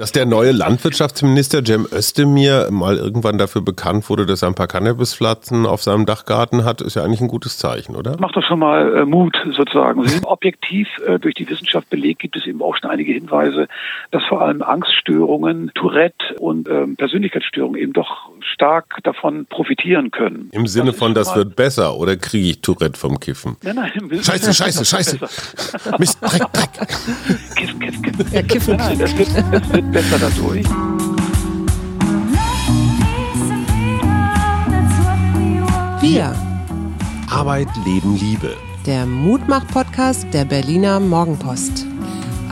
[0.00, 4.68] Dass der neue Landwirtschaftsminister Cem Özdemir mal irgendwann dafür bekannt wurde, dass er ein paar
[4.68, 8.16] Cannabispflanzen auf seinem Dachgarten hat, ist ja eigentlich ein gutes Zeichen, oder?
[8.20, 10.04] Macht doch schon mal äh, Mut sozusagen.
[10.22, 13.66] Objektiv äh, durch die Wissenschaft belegt gibt es eben auch schon einige Hinweise,
[14.12, 20.48] dass vor allem Angststörungen, Tourette und ähm, Persönlichkeitsstörungen eben doch stark davon profitieren können.
[20.52, 23.56] Im Sinne das von, das wird besser oder kriege ich Tourette vom Kiffen?
[23.64, 25.18] Nein, nein, im scheiße, scheiße, scheiße.
[25.98, 26.88] Mist, Dreck, Dreck.
[27.56, 28.26] Kiffen, kiffen, kiffen.
[28.32, 28.76] Ja, kiffen.
[28.76, 30.66] Nein, nein, das wird, das wird besser dadurch.
[36.00, 36.34] Wir.
[37.30, 38.56] Arbeit, Leben, Liebe.
[38.86, 41.86] Der Mutmach-Podcast der Berliner Morgenpost.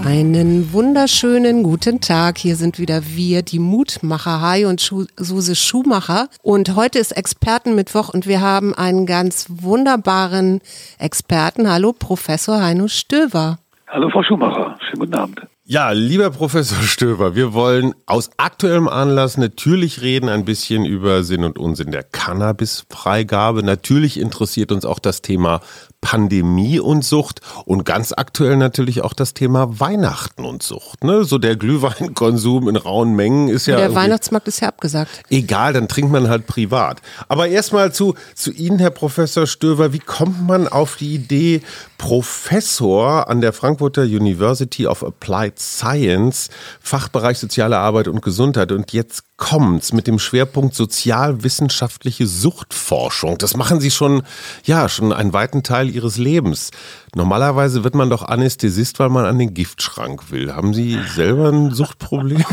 [0.04, 2.38] Einen wunderschönen guten Tag.
[2.38, 6.28] Hier sind wieder wir, die Mutmacher Hai und Schu Suse Schumacher.
[6.42, 10.60] Und heute ist Expertenmittwoch und wir haben einen ganz wunderbaren
[10.98, 11.68] Experten.
[11.70, 13.58] Hallo, Professor Heino Stöver.
[13.88, 14.78] Hallo, Frau Schumacher.
[14.80, 15.55] Schönen guten Abend.
[15.69, 21.42] Ja, lieber Professor Stöber, wir wollen aus aktuellem Anlass natürlich reden ein bisschen über Sinn
[21.42, 23.64] und Unsinn der Cannabisfreigabe.
[23.64, 25.61] Natürlich interessiert uns auch das Thema
[26.00, 31.02] Pandemie und Sucht und ganz aktuell natürlich auch das Thema Weihnachten und Sucht.
[31.02, 31.25] Ne?
[31.25, 33.77] So der Glühweinkonsum in rauen Mengen ist ja.
[33.77, 35.22] Der Weihnachtsmarkt ist ja abgesagt.
[35.30, 37.02] Egal, dann trinkt man halt privat.
[37.28, 39.92] Aber erstmal zu, zu Ihnen, Herr Professor Stöver.
[39.92, 41.62] Wie kommt man auf die Idee,
[41.98, 49.24] Professor an der Frankfurter University of Applied Science, Fachbereich Soziale Arbeit und Gesundheit und jetzt
[49.37, 53.37] kommt's mit dem Schwerpunkt sozialwissenschaftliche Suchtforschung.
[53.39, 54.23] Das machen Sie schon,
[54.65, 56.70] ja, schon einen weiten Teil Ihres Lebens.
[57.15, 60.55] Normalerweise wird man doch Anästhesist, weil man an den Giftschrank will.
[60.55, 62.39] Haben Sie selber ein Suchtproblem?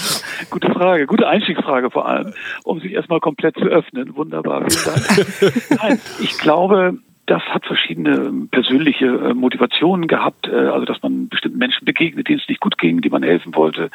[0.50, 2.34] Gute Frage, gute Einstiegsfrage vor allem,
[2.64, 4.16] um sich erstmal komplett zu öffnen.
[4.16, 5.62] Wunderbar, vielen Dank.
[5.82, 11.58] Nein, ich glaube, das hat verschiedene persönliche äh, Motivationen gehabt, äh, also dass man bestimmten
[11.58, 13.90] Menschen begegnet, denen es nicht gut ging, die man helfen wollte.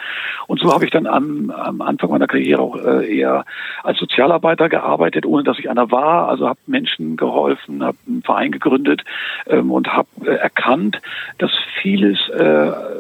[0.46, 3.46] Und so habe ich dann am, am Anfang meiner Karriere auch äh, eher
[3.84, 6.30] als Sozialarbeiter gearbeitet, ohne dass ich einer war.
[6.30, 9.04] Also habe Menschen geholfen, habe einen Verein gegründet
[9.48, 11.02] ähm, und habe erkannt,
[11.40, 11.52] dass
[11.82, 12.20] vieles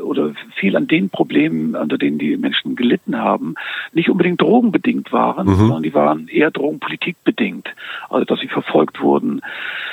[0.04, 3.56] oder viel an den Problemen, unter denen die Menschen gelitten haben,
[3.94, 5.56] nicht unbedingt drogenbedingt waren, mhm.
[5.56, 7.70] sondern die waren eher drogenpolitikbedingt.
[8.10, 9.42] Also dass sie verfolgt wurden,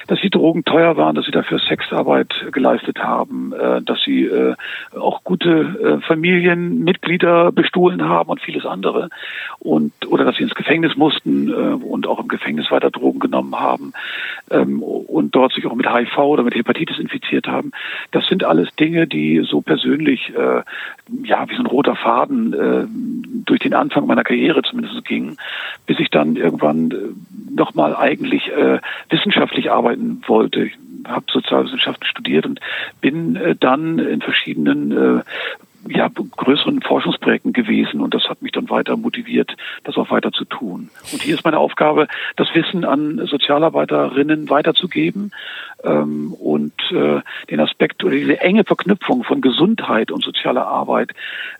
[0.06, 4.54] dass sie Drogen teuer waren, dass sie dafür Sexarbeit geleistet haben, äh, dass sie äh,
[4.98, 9.10] auch gute äh, Familienmitglieder bestohlen haben und vieles andere
[9.58, 13.92] und oder dass sie ins Gefängnis mussten und auch im Gefängnis weiter Drogen genommen haben
[14.50, 17.72] ähm, und dort sich auch mit HIV oder mit Hepatitis infiziert haben.
[18.10, 23.74] Das sind alles Dinge, die so persönlich ja wie so ein roter Faden durch den
[23.74, 25.36] Anfang meiner Karriere zumindest gingen,
[25.86, 26.92] bis ich dann irgendwann
[27.54, 28.50] nochmal eigentlich
[29.08, 30.64] wissenschaftlich arbeiten wollte.
[30.64, 32.60] Ich habe Sozialwissenschaften studiert und
[33.00, 35.22] bin äh, dann in verschiedenen äh,
[35.88, 40.44] ja, größeren Forschungsprojekten gewesen und das hat mich dann weiter motiviert, das auch weiter zu
[40.44, 40.90] tun.
[41.12, 45.32] Und hier ist meine Aufgabe, das Wissen an Sozialarbeiterinnen weiterzugeben
[45.82, 47.20] ähm, und äh,
[47.50, 51.12] den Aspekt oder diese enge Verknüpfung von Gesundheit und sozialer Arbeit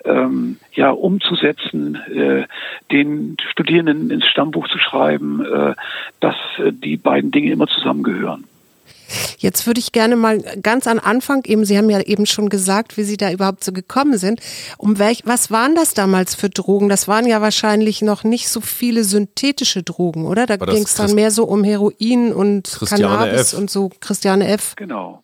[0.05, 2.47] ähm, ja umzusetzen, äh,
[2.93, 5.75] den Studierenden ins Stammbuch zu schreiben, äh,
[6.21, 8.45] dass äh, die beiden Dinge immer zusammengehören.
[9.39, 12.97] Jetzt würde ich gerne mal ganz an Anfang eben, Sie haben ja eben schon gesagt,
[12.97, 14.41] wie Sie da überhaupt so gekommen sind.
[14.79, 16.89] Um welch, was waren das damals für Drogen?
[16.89, 20.47] Das waren ja wahrscheinlich noch nicht so viele synthetische Drogen, oder?
[20.47, 23.59] Da ging es dann mehr so um Heroin und Christiane Cannabis F.
[23.59, 23.91] und so.
[24.01, 24.75] Christiane F.
[24.77, 25.23] Genau.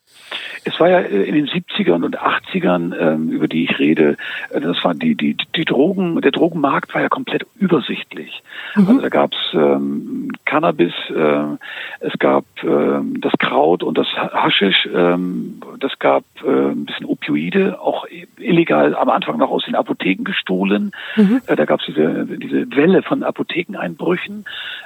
[0.64, 4.16] Es war ja äh, in den 70ern und 80ern, ähm, über die ich rede,
[4.50, 8.42] äh, das war die, die, die Drogen, der Drogenmarkt war ja komplett übersichtlich.
[8.75, 8.88] Mhm.
[8.88, 11.56] Also da gab es ähm, Cannabis, äh,
[12.00, 17.81] es gab ähm, das Kraut und das Haschisch, ähm, das gab äh, ein bisschen Opioide,
[17.81, 18.06] auch
[18.38, 20.92] illegal am Anfang noch aus den Apotheken gestohlen.
[21.16, 21.42] Mhm.
[21.47, 24.44] Äh, da gab es diese, diese Welle von Apothekeneinbrüchen.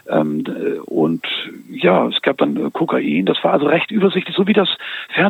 [0.08, 0.44] Ähm,
[0.86, 1.26] und
[1.70, 4.68] ja, es gab dann Kokain, das war also recht übersichtlich, so wie das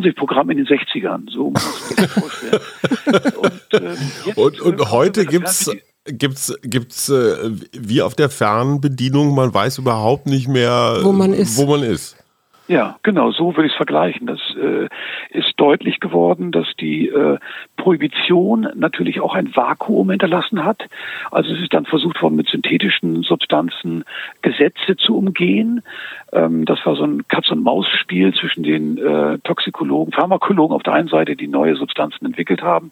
[0.00, 1.30] Fernsehprogramm Programm in den 60ern.
[1.30, 2.60] So muss man sich das vorstellen.
[3.40, 5.70] und, äh, und, und heute gibt's
[6.04, 11.58] gibt's gibt's äh, wie auf der Fernbedienung, man weiß überhaupt nicht mehr, wo man ist.
[11.58, 12.16] Wo man ist.
[12.70, 14.28] Ja, genau, so würde ich es vergleichen.
[14.28, 14.86] Das äh,
[15.36, 17.38] ist deutlich geworden, dass die äh,
[17.76, 20.84] Prohibition natürlich auch ein Vakuum hinterlassen hat.
[21.32, 24.04] Also es ist dann versucht worden, mit synthetischen Substanzen
[24.42, 25.82] Gesetze zu umgehen.
[26.32, 31.36] Ähm, das war so ein Katz-und-Maus-Spiel zwischen den äh, Toxikologen, Pharmakologen auf der einen Seite,
[31.36, 32.90] die neue Substanzen entwickelt haben,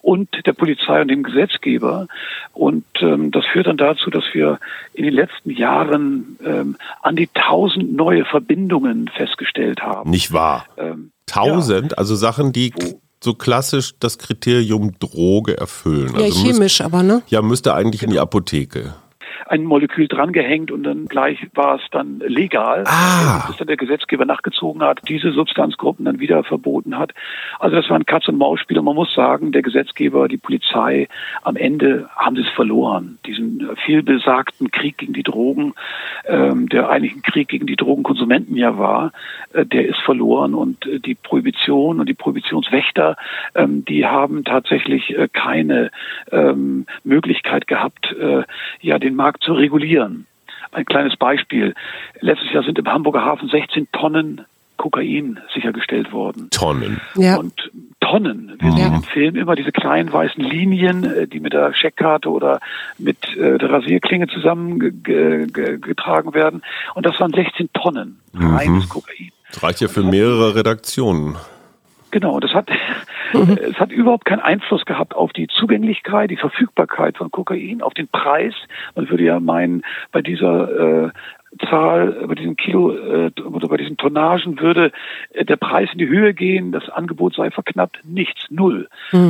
[0.00, 2.06] und der Polizei und dem Gesetzgeber.
[2.54, 4.58] Und ähm, das führt dann dazu, dass wir
[4.94, 10.10] in den letzten Jahren ähm, an die tausend neue Verbindungen festgestellt haben.
[10.10, 10.66] Nicht wahr?
[10.76, 11.98] Ähm, tausend, ja.
[11.98, 12.72] also Sachen, die
[13.22, 16.14] so klassisch das Kriterium Droge erfüllen.
[16.14, 17.22] Ja, Also chemisch müsst- aber, ne?
[17.28, 18.94] Ja, müsste eigentlich in die Apotheke.
[19.46, 23.44] Ein Molekül drangehängt und dann gleich war es dann legal, Ah.
[23.46, 27.12] bis dann der Gesetzgeber nachgezogen hat, diese Substanzgruppen dann wieder verboten hat.
[27.58, 31.08] Also das war ein Katz-und-Maus-Spiel und man muss sagen, der Gesetzgeber, die Polizei,
[31.42, 33.18] am Ende haben sie es verloren.
[33.26, 35.74] Diesen äh, vielbesagten Krieg gegen die Drogen,
[36.26, 39.12] ähm, der eigentlich ein Krieg gegen die Drogenkonsumenten ja war,
[39.52, 43.16] äh, der ist verloren und äh, die Prohibition und die Prohibitionswächter,
[43.54, 45.90] ähm, die haben tatsächlich äh, keine
[46.32, 48.42] ähm, Möglichkeit gehabt, äh,
[48.80, 50.26] ja den Markt zu regulieren.
[50.72, 51.74] Ein kleines Beispiel.
[52.20, 54.42] Letztes Jahr sind im Hamburger Hafen 16 Tonnen
[54.76, 56.48] Kokain sichergestellt worden.
[56.50, 57.00] Tonnen.
[57.16, 57.36] Ja.
[57.36, 57.70] Und
[58.00, 58.56] Tonnen.
[58.60, 58.94] Wir sehen Ja.
[58.96, 62.60] im Film immer diese kleinen weißen Linien, äh, die mit der Scheckkarte oder
[62.98, 66.62] mit äh, der Rasierklinge zusammengetragen werden.
[66.94, 69.30] Und das waren 16 Tonnen reines Kokain.
[69.50, 71.36] Das reicht ja für mehrere Redaktionen.
[72.10, 72.68] Genau, das hat,
[73.32, 78.08] es hat überhaupt keinen Einfluss gehabt auf die Zugänglichkeit, die Verfügbarkeit von Kokain, auf den
[78.08, 78.54] Preis.
[78.94, 79.82] Man würde ja meinen,
[80.12, 81.10] bei dieser äh,
[81.70, 84.92] Zahl, bei diesem Kilo äh, oder bei diesen Tonnagen würde
[85.32, 88.88] äh, der Preis in die Höhe gehen, das Angebot sei verknappt, nichts, null.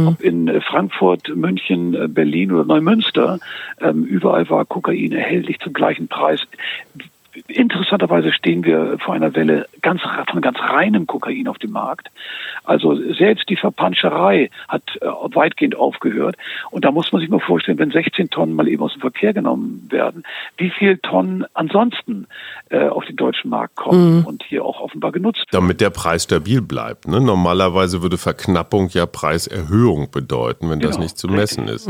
[0.09, 3.39] Ob in äh, Frankfurt, München, äh, Berlin oder Neumünster,
[3.81, 6.41] ähm, überall war Kokain erhältlich zum gleichen Preis.
[7.47, 10.01] Interessanterweise stehen wir vor einer Welle ganz,
[10.31, 12.09] von ganz reinem Kokain auf dem Markt.
[12.65, 16.37] Also selbst die Verpanscherei hat äh, weitgehend aufgehört.
[16.71, 19.33] Und da muss man sich mal vorstellen, wenn 16 Tonnen mal eben aus dem Verkehr
[19.33, 20.25] genommen werden,
[20.57, 22.27] wie viel Tonnen ansonsten
[22.71, 25.49] äh, auf den deutschen Markt kommen und hier auch offenbar genutzt werden.
[25.53, 27.09] Damit der Preis stabil bleibt.
[27.09, 27.21] Ne?
[27.21, 31.89] Normalerweise würde Verknappung ja Preiserhöhung bedeuten, wenn das Genau, nicht zu messen ist.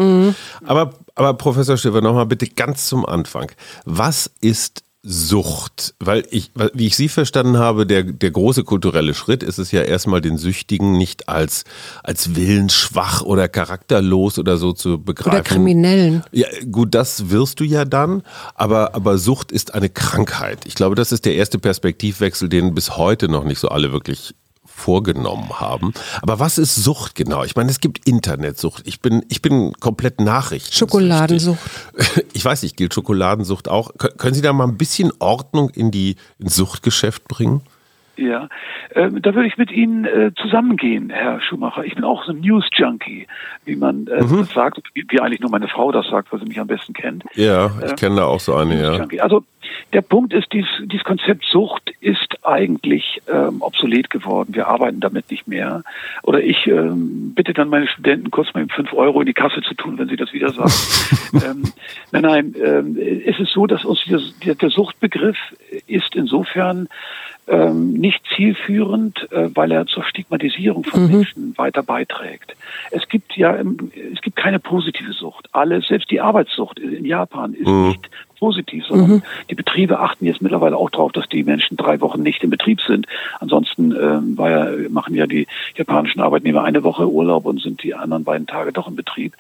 [0.67, 3.51] Aber, aber Professor Schiffer, nochmal bitte ganz zum Anfang.
[3.85, 5.95] Was ist Sucht?
[6.01, 9.83] Weil ich, wie ich Sie verstanden habe, der, der große kulturelle Schritt ist es ja
[9.83, 11.65] erstmal den Süchtigen nicht als,
[12.03, 15.37] als willensschwach oder charakterlos oder so zu begreifen.
[15.37, 16.25] Oder Kriminellen.
[16.33, 18.23] Ja, gut, das wirst du ja dann,
[18.55, 20.67] aber, aber Sucht ist eine Krankheit.
[20.67, 24.35] Ich glaube, das ist der erste Perspektivwechsel, den bis heute noch nicht so alle wirklich
[24.79, 25.93] vorgenommen haben.
[26.23, 27.45] Aber was ist Sucht genau?
[27.45, 28.83] Ich meine, es gibt Internetsucht.
[28.87, 30.73] Ich bin, ich bin komplett Nachrichten.
[30.73, 31.59] Schokoladensucht.
[32.33, 33.91] Ich weiß nicht, gilt Schokoladensucht auch?
[33.95, 37.63] Kö- Können Sie da mal ein bisschen Ordnung in die ins Suchtgeschäft bringen?
[38.17, 38.49] Ja,
[38.97, 41.85] ähm, da würde ich mit Ihnen äh, zusammengehen, Herr Schumacher.
[41.85, 43.29] Ich bin auch so ein News-Junkie,
[43.65, 46.47] wie man äh, das sagt, wie, wie eigentlich nur meine Frau das sagt, weil sie
[46.47, 47.25] mich am besten kennt.
[47.35, 49.23] Ja, ich kenne da auch so eine, ja.
[49.23, 49.45] Also
[49.93, 54.55] der Punkt ist, dieses, dieses Konzept Sucht ist eigentlich ähm, obsolet geworden.
[54.55, 55.83] Wir arbeiten damit nicht mehr.
[56.23, 59.63] Oder ich ähm, bitte dann meine Studenten kurz mal eben fünf Euro in die Kasse
[59.63, 60.73] zu tun, wenn sie das wieder sagen.
[61.45, 61.73] ähm,
[62.13, 65.39] nein, nein, ähm, es ist so, dass uns dieser, der, Suchtbegriff
[65.87, 66.89] ist insofern
[67.49, 72.55] ähm, nicht zielführend, äh, weil er zur Stigmatisierung von Menschen weiter beiträgt.
[72.91, 75.49] Es gibt ja, es gibt keine positive Sucht.
[75.53, 80.77] Alles, selbst die Arbeitssucht in Japan ist nicht positiv, sondern die Betriebe achten jetzt mittlerweile
[80.77, 83.07] auch darauf, dass die Menschen drei Wochen nicht im Betrieb sind.
[83.41, 85.47] Ansonsten ähm, war ja, machen ja die
[85.77, 89.35] japanischen Arbeitnehmer eine Woche Urlaub und sind die anderen beiden Tage doch im Betrieb.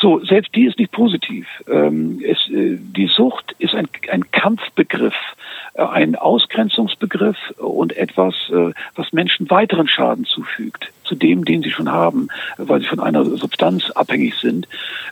[0.00, 1.46] So, selbst die ist nicht positiv.
[1.68, 5.16] Ähm, es, äh, die Sucht ist ein, ein Kampfbegriff,
[5.74, 11.90] ein Ausgrenzungsbegriff und etwas, äh, was Menschen weiteren Schaden zufügt, zu dem, den sie schon
[11.90, 12.28] haben,
[12.58, 14.68] äh, weil sie von einer Substanz abhängig sind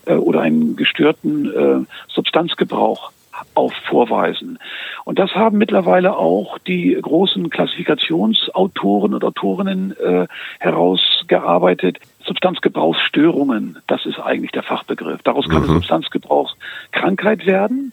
[0.06, 3.12] äh, oder einen gestörten äh, Substanzgebrauch
[3.54, 4.58] auf vorweisen.
[5.04, 10.26] Und das haben mittlerweile auch die großen Klassifikationsautoren und Autorinnen äh,
[10.58, 11.98] herausgearbeitet.
[12.24, 15.22] Substanzgebrauchsstörungen, das ist eigentlich der Fachbegriff.
[15.22, 17.92] Daraus kann eine Substanzgebrauchskrankheit werden.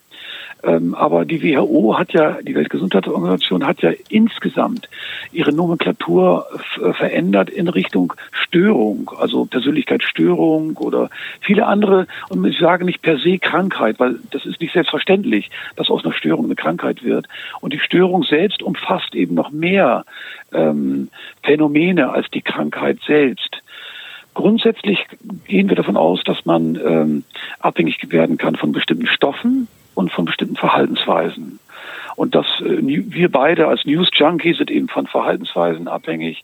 [0.64, 4.88] Ähm, aber die WHO hat ja, die Weltgesundheitsorganisation hat ja insgesamt
[5.34, 6.46] ihre Nomenklatur
[6.82, 11.10] äh, verändert in Richtung Störung, also Persönlichkeitsstörung oder
[11.42, 12.08] viele andere.
[12.30, 16.14] Und ich sage nicht per se Krankheit, weil das ist nicht selbstverständlich, dass aus einer
[16.14, 17.28] Störung eine Krankheit wird.
[17.60, 20.06] Und die Störung selbst umfasst eben noch mehr
[20.54, 21.10] ähm,
[21.44, 23.62] Phänomene als die Krankheit selbst.
[24.34, 25.06] Grundsätzlich
[25.46, 27.24] gehen wir davon aus, dass man ähm,
[27.60, 31.60] abhängig werden kann von bestimmten Stoffen und von bestimmten Verhaltensweisen.
[32.16, 36.44] Und dass äh, wir beide als News Junkies sind eben von Verhaltensweisen abhängig.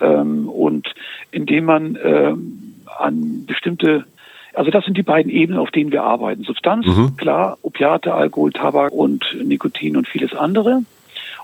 [0.00, 0.94] Ähm, und
[1.30, 4.04] indem man ähm, an bestimmte
[4.52, 6.42] also das sind die beiden Ebenen, auf denen wir arbeiten.
[6.42, 6.84] Substanz,
[7.16, 10.82] klar, Opiate, Alkohol, Tabak und Nikotin und vieles andere.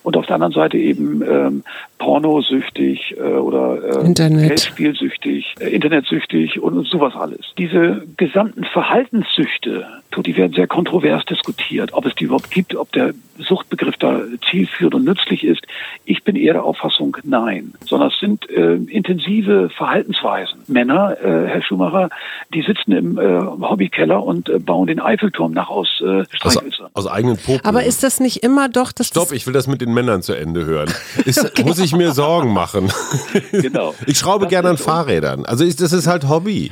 [0.06, 1.64] Und auf der anderen Seite eben ähm,
[1.98, 4.50] pornosüchtig äh, oder äh, Internet.
[4.50, 7.40] Geldspielsüchtig, äh, internetsüchtig und, und sowas alles.
[7.58, 9.84] Diese gesamten Verhaltenssüchte,
[10.24, 14.94] die werden sehr kontrovers diskutiert, ob es die überhaupt gibt, ob der Suchtbegriff da zielführend
[14.94, 15.62] und nützlich ist.
[16.04, 20.60] Ich bin eher der Auffassung, nein, sondern es sind äh, intensive Verhaltensweisen.
[20.68, 22.08] Männer, äh, Herr Schumacher,
[22.54, 26.86] die sitzen im äh, Hobbykeller und äh, bauen den Eiffelturm nach aus äh, Streichhölzern.
[26.94, 27.64] Aus, aus eigenen Popeln.
[27.64, 30.34] Aber ist das nicht immer doch das Stopp, ich will das mit den Männern zu
[30.34, 30.92] Ende hören.
[31.24, 32.92] Ist, Muss ich mir Sorgen machen?
[33.50, 33.94] Genau.
[34.06, 35.46] Ich schraube Das gerne an Fahrrädern.
[35.46, 36.70] Also ist, das ist halt Hobby.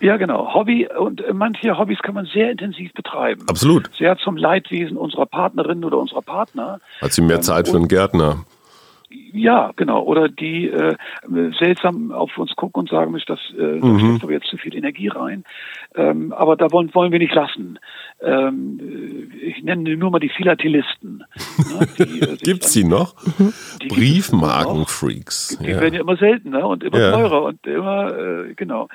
[0.00, 0.52] Ja, genau.
[0.54, 3.42] Hobby und äh, manche Hobbys kann man sehr intensiv betreiben.
[3.48, 3.90] Absolut.
[3.96, 6.80] Sehr zum Leidwesen unserer Partnerin oder unserer Partner.
[7.00, 8.44] Hat sie mehr Zeit für einen Gärtner.
[9.10, 10.02] Ja, genau.
[10.02, 10.94] Oder die äh,
[11.58, 13.98] seltsam auf uns gucken und sagen, das, äh, Mhm.
[14.00, 15.44] steckt aber jetzt zu viel Energie rein.
[15.94, 17.78] Ähm, aber da wollen, wollen wir nicht lassen.
[18.20, 21.24] Ähm, äh, ich nenne nur mal die Philatelisten.
[21.56, 23.14] Ne, die, äh, Gibt's dann- die noch?
[23.82, 23.88] Die.
[23.88, 25.58] Briefmarkenfreaks.
[25.58, 25.80] Die Ja.
[25.80, 27.12] werden ja immer seltener und immer Ja.
[27.12, 28.88] teurer und immer, äh, genau.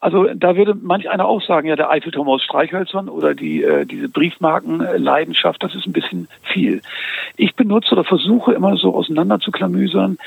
[0.00, 3.84] Also da würde manch einer auch sagen, ja, der Eiffelturm aus Streichhölzern oder die, äh,
[3.84, 6.82] diese Briefmarkenleidenschaft, das ist ein bisschen viel.
[7.36, 10.18] Ich benutze oder versuche immer so auseinander zu klamüsern,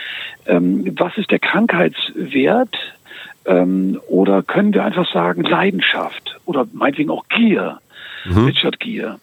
[0.45, 2.75] ähm, was ist der Krankheitswert
[3.45, 7.79] ähm, oder können wir einfach sagen Leidenschaft oder meinetwegen auch Gier,
[8.25, 9.19] Richard Gier.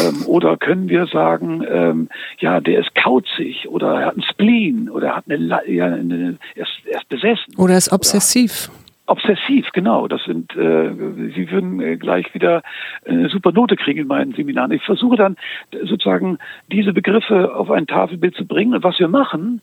[0.00, 2.08] Ähm, oder können wir sagen, ähm,
[2.38, 6.38] ja, der ist kauzig oder er hat einen Spleen oder er hat eine, ja, eine
[6.54, 7.54] er, ist, er ist besessen.
[7.56, 8.70] Oder ist obsessiv?
[9.06, 10.08] Obsessiv, genau.
[10.08, 10.90] Das sind, äh,
[11.34, 12.62] Sie würden äh, gleich wieder
[13.06, 14.72] eine super Note kriegen in meinen Seminaren.
[14.72, 15.36] Ich versuche dann
[15.72, 16.38] äh, sozusagen
[16.72, 18.74] diese Begriffe auf ein Tafelbild zu bringen.
[18.74, 19.60] Und was wir machen,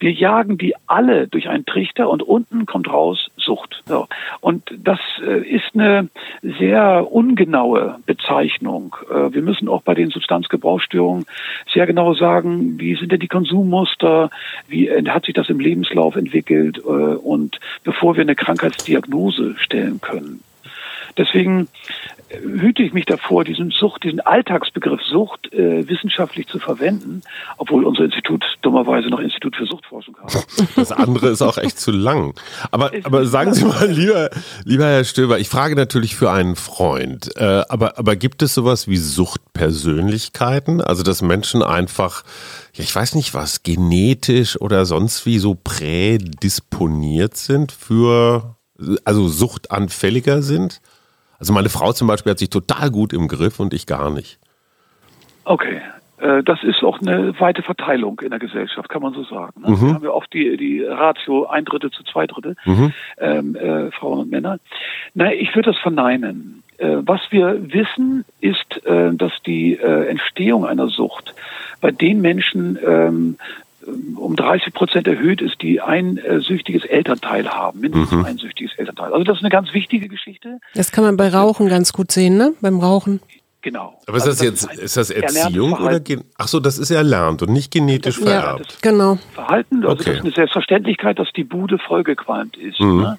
[0.00, 3.82] wir jagen die alle durch einen Trichter und unten kommt raus Sucht.
[3.84, 4.06] So.
[4.40, 6.08] Und das äh, ist eine
[6.40, 8.94] sehr ungenaue Bezeichnung.
[9.10, 11.26] Äh, wir müssen auch bei den Substanzgebrauchsstörungen
[11.72, 14.30] sehr genau sagen, wie sind denn die Konsummuster,
[14.68, 20.42] wie äh, hat sich das im Lebenslauf entwickelt und bevor wir eine Krankheitsdiagnose stellen können.
[21.16, 21.68] Deswegen
[22.42, 27.22] hüte ich mich davor, diesen Sucht, diesen Alltagsbegriff Sucht äh, wissenschaftlich zu verwenden,
[27.58, 30.46] obwohl unser Institut dummerweise noch Institut für Suchtforschung hat.
[30.76, 32.34] Das andere ist auch echt zu lang.
[32.70, 34.30] Aber, aber sagen Sie mal, lieber,
[34.64, 38.88] lieber Herr Stöber, ich frage natürlich für einen Freund, äh, aber, aber gibt es sowas
[38.88, 40.80] wie Suchtpersönlichkeiten?
[40.80, 42.22] Also, dass Menschen einfach,
[42.74, 48.56] ja, ich weiß nicht was, genetisch oder sonst wie so prädisponiert sind für,
[49.04, 50.80] also suchtanfälliger sind?
[51.40, 54.38] Also, meine Frau zum Beispiel hat sich total gut im Griff und ich gar nicht.
[55.44, 55.80] Okay.
[56.18, 59.62] Äh, Das ist auch eine weite Verteilung in der Gesellschaft, kann man so sagen.
[59.62, 59.68] ne?
[59.80, 62.56] Wir haben ja oft die, die Ratio ein Drittel zu zwei Drittel,
[63.18, 64.58] ähm, äh, Frauen und Männer.
[65.14, 66.62] Nein, ich würde das verneinen.
[66.76, 71.34] Äh, was wir wissen, ist, äh, dass die äh, Entstehung einer Sucht
[71.80, 73.38] bei den Menschen ähm,
[74.16, 79.12] um 30 Prozent erhöht ist, die ein äh, süchtiges Elternteil haben, mindestens ein süchtiges Elternteil.
[79.12, 80.60] Also das ist eine ganz wichtige Geschichte.
[80.74, 82.54] Das kann man bei Rauchen ganz gut sehen, ne?
[82.60, 83.20] Beim Rauchen.
[83.62, 84.00] Genau.
[84.06, 86.00] Aber ist Also das jetzt, ist das Erziehung oder,
[86.38, 88.78] ach so, das ist erlernt und nicht genetisch Ja, vererbt.
[88.82, 89.18] Genau.
[89.34, 89.84] Verhalten.
[89.84, 90.04] Also Okay.
[90.04, 92.80] das ist eine Selbstverständlichkeit, dass die Bude vollgequalmt ist.
[92.80, 93.00] Mhm.
[93.02, 93.18] Ne?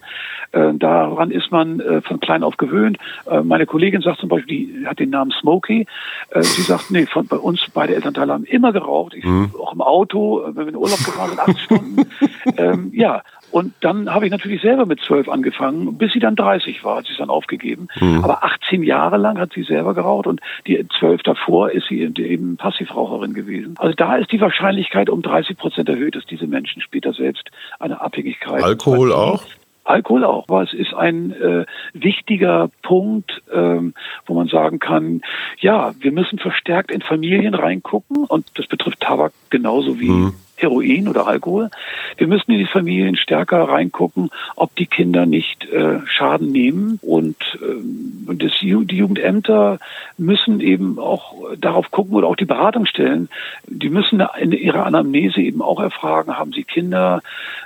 [0.53, 2.98] Äh, daran ist man äh, von klein auf gewöhnt.
[3.29, 5.86] Äh, meine Kollegin sagt zum Beispiel, die hat den Namen Smokey.
[6.31, 9.13] Äh, sie sagt, nee, von, bei uns beide Elternteile haben immer geraucht.
[9.13, 9.51] Ich, Mhm.
[9.60, 12.05] Auch im Auto, äh, wenn wir in den Urlaub gefahren sind, acht Stunden.
[12.57, 13.21] ähm, ja,
[13.51, 17.05] und dann habe ich natürlich selber mit zwölf angefangen, bis sie dann 30 war, hat
[17.05, 17.88] sie es dann aufgegeben.
[18.00, 18.24] Mhm.
[18.24, 22.58] Aber 18 Jahre lang hat sie selber geraucht und die zwölf davor ist sie eben
[22.58, 23.75] Passivraucherin gewesen.
[23.77, 28.01] Also da ist die Wahrscheinlichkeit um 30 Prozent erhöht, dass diese Menschen später selbst eine
[28.01, 28.63] Abhängigkeit.
[28.63, 29.43] Alkohol auch?
[29.84, 33.93] Alkohol auch, aber es ist ein äh, wichtiger Punkt, ähm,
[34.25, 35.22] wo man sagen kann,
[35.60, 40.31] ja, wir müssen verstärkt in Familien reingucken und das betrifft Tabak genauso wie
[40.62, 41.70] Heroin oder Alkohol.
[42.18, 47.38] Wir müssen in die Familien stärker reingucken, ob die Kinder nicht äh, Schaden nehmen und
[47.62, 49.80] ähm, das, die Jugendämter
[50.18, 53.30] müssen eben auch darauf gucken oder auch die Beratungsstellen,
[53.68, 57.22] die müssen in ihrer Anamnese eben auch erfragen, haben sie Kinder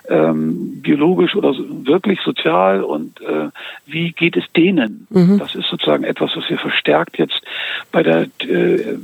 [0.10, 3.50] ähm, biologisch oder so, wirklich sozial und äh,
[3.86, 5.08] wie geht es denen?
[5.38, 7.42] Das ist sozusagen etwas, was wir verstärkt jetzt
[7.92, 8.98] bei der äh,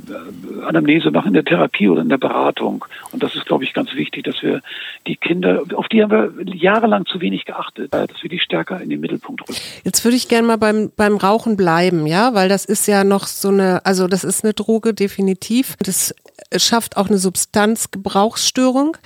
[0.66, 2.84] Anamnese machen, in der Therapie oder in der Beratung.
[3.12, 4.60] Und das ist, glaube ich, ganz wichtig, dass wir
[5.06, 8.80] die Kinder, auf die haben wir jahrelang zu wenig geachtet, äh, dass wir die stärker
[8.80, 9.60] in den Mittelpunkt rücken.
[9.84, 13.26] Jetzt würde ich gerne mal beim, beim Rauchen bleiben, ja, weil das ist ja noch
[13.26, 15.76] so eine, also das ist eine Droge definitiv.
[15.82, 16.14] Das
[16.56, 18.96] schafft auch eine Substanzgebrauchsstörung.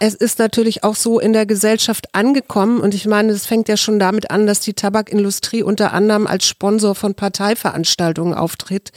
[0.00, 3.76] Es ist natürlich auch so in der Gesellschaft angekommen und ich meine, es fängt ja
[3.76, 8.92] schon damit an, dass die Tabakindustrie unter anderem als Sponsor von Parteiveranstaltungen auftritt.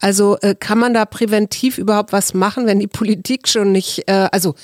[0.00, 4.28] Also äh, kann man da präventiv überhaupt was machen, wenn die Politik schon nicht, äh,
[4.32, 4.54] also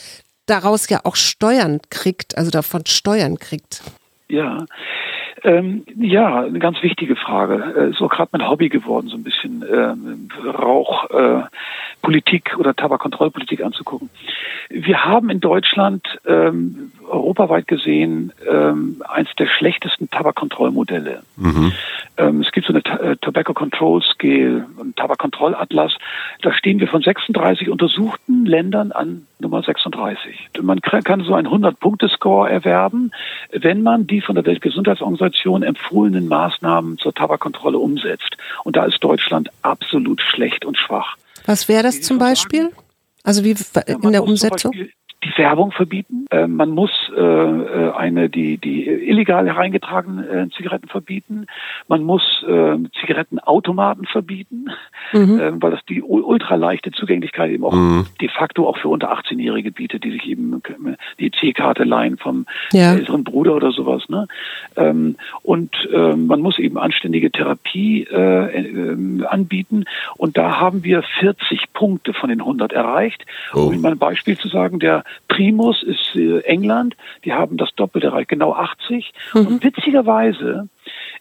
[0.46, 3.82] daraus ja auch Steuern kriegt, also davon Steuern kriegt?
[4.28, 4.64] Ja,
[5.44, 7.74] ähm, ja, eine ganz wichtige Frage.
[7.76, 13.64] Äh, ist auch gerade mein Hobby geworden, so ein bisschen ähm, Rauchpolitik äh, oder Tabakkontrollpolitik
[13.64, 14.10] anzugucken.
[14.68, 21.22] Wir haben in Deutschland ähm, europaweit gesehen ähm, eins der schlechtesten Tabakkontrollmodelle.
[21.36, 21.72] Mhm.
[22.16, 25.92] Ähm, es gibt so eine äh, Tobacco Control Scale, ein Tabakkontrollatlas.
[26.42, 30.50] Da stehen wir von 36 untersuchten Ländern an Nummer 36.
[30.62, 33.10] Man kann so einen 100-Punkte-Score erwerben,
[33.50, 35.31] wenn man die von der Weltgesundheitsorganisation
[35.62, 38.36] empfohlenen Maßnahmen zur Tabakkontrolle umsetzt.
[38.64, 41.16] Und da ist Deutschland absolut schlecht und schwach.
[41.46, 42.70] Was wäre das zum Beispiel?
[43.24, 44.72] Also wie in der Umsetzung?
[45.24, 46.26] Die Werbung verbieten.
[46.30, 51.46] Äh, man muss äh, äh, eine die die illegal hereingetragenen äh, Zigaretten verbieten.
[51.88, 54.66] Man muss äh, Zigarettenautomaten verbieten,
[55.12, 55.38] mhm.
[55.38, 58.06] äh, weil das die ultraleichte Zugänglichkeit eben auch mhm.
[58.20, 60.62] de facto auch für unter 18-Jährige bietet, die sich eben
[61.18, 62.92] die C-Karte leihen vom ja.
[62.92, 64.08] älteren Bruder oder sowas.
[64.08, 64.26] Ne?
[64.76, 69.84] Ähm, und äh, man muss eben anständige Therapie äh, äh, anbieten.
[70.16, 73.24] Und da haben wir 40 Punkte von den 100 erreicht.
[73.54, 73.70] Oh.
[73.72, 78.08] Um mal ein Beispiel zu sagen, der Primus ist äh, England, die haben das Doppelte
[78.08, 79.12] erreicht, genau 80.
[79.34, 79.46] Mhm.
[79.46, 80.68] Und witzigerweise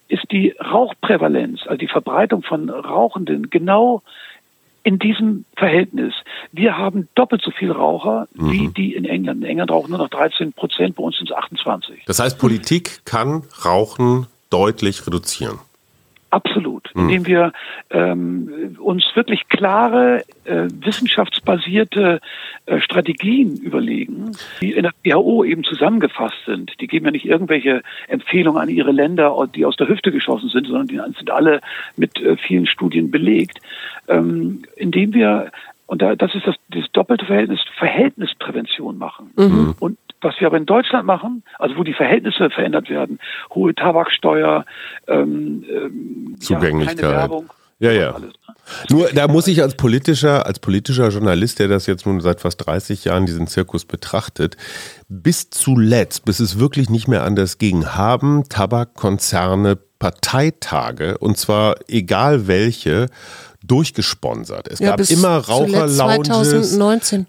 [0.08, 4.02] ist die Rauchprävalenz, also die Verbreitung von Rauchenden, genau
[4.84, 6.14] in diesem Verhältnis.
[6.52, 8.52] Wir haben doppelt so viele Raucher mhm.
[8.52, 9.44] wie die in England.
[9.44, 12.04] In England rauchen nur noch 13 Prozent, bei uns sind es 28.
[12.06, 15.60] Das heißt, Politik kann Rauchen deutlich reduzieren.
[16.32, 17.02] Absolut, hm.
[17.02, 17.52] indem wir
[17.90, 22.22] ähm, uns wirklich klare, äh, wissenschaftsbasierte
[22.66, 26.72] äh, Strategien überlegen, die in der WHO eben zusammengefasst sind.
[26.80, 30.68] Die geben ja nicht irgendwelche Empfehlungen an ihre Länder, die aus der Hüfte geschossen sind,
[30.68, 31.60] sondern die sind alle
[31.98, 33.60] mit äh, vielen Studien belegt,
[34.08, 35.52] ähm, indem wir
[35.92, 39.32] und da, das ist das, das doppelte Verhältnis, Verhältnisprävention machen.
[39.36, 39.76] Mhm.
[39.78, 43.20] Und was wir aber in Deutschland machen, also wo die Verhältnisse verändert werden,
[43.54, 44.66] hohe Tabaksteuer,
[45.08, 47.02] ähm, ähm, Zugänglichkeit.
[47.02, 47.50] Ja, Werbung,
[47.82, 48.12] ja, ja.
[48.12, 48.56] Alles, ne?
[48.92, 52.66] Nur da muss ich als politischer, als politischer Journalist, der das jetzt nun seit fast
[52.66, 54.56] 30 Jahren diesen Zirkus betrachtet,
[55.10, 62.48] bis zuletzt, bis es wirklich nicht mehr anders ging, haben Tabakkonzerne Parteitage und zwar egal
[62.48, 63.08] welche
[63.64, 64.68] durchgesponsert.
[64.68, 66.78] Es ja, gab immer Raucherlounges.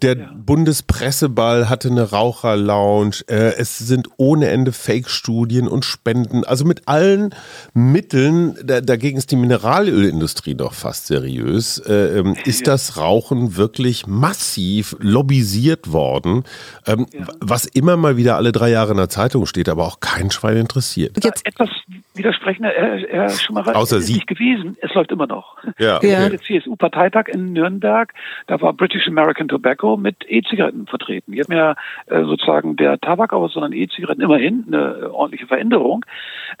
[0.01, 0.31] Der ja.
[0.35, 3.21] Bundespresseball hatte eine Raucherlounge.
[3.27, 6.43] Äh, es sind ohne Ende Fake-Studien und Spenden.
[6.43, 7.35] Also mit allen
[7.73, 14.95] Mitteln, dagegen ist die Mineralölindustrie doch fast seriös, äh, ähm, ist das Rauchen wirklich massiv
[14.99, 16.43] lobbyisiert worden,
[16.87, 17.05] ähm,
[17.39, 20.57] was immer mal wieder alle drei Jahre in der Zeitung steht, aber auch kein Schwein
[20.57, 21.23] interessiert.
[21.23, 21.69] Jetzt etwas
[22.15, 24.13] widersprechen, Herr, Herr Schumacher, Außer Sie.
[24.13, 24.77] nicht gewesen.
[24.81, 25.57] Es läuft immer noch.
[25.79, 25.93] Ja.
[26.03, 26.29] Okay.
[26.29, 28.13] Der CSU-Parteitag in Nürnberg,
[28.47, 31.33] da war British American Tobacco mit E-Zigaretten vertreten.
[31.33, 31.75] Haben ja
[32.07, 36.05] äh, sozusagen der Tabak aus, sondern E-Zigaretten immerhin eine ordentliche Veränderung.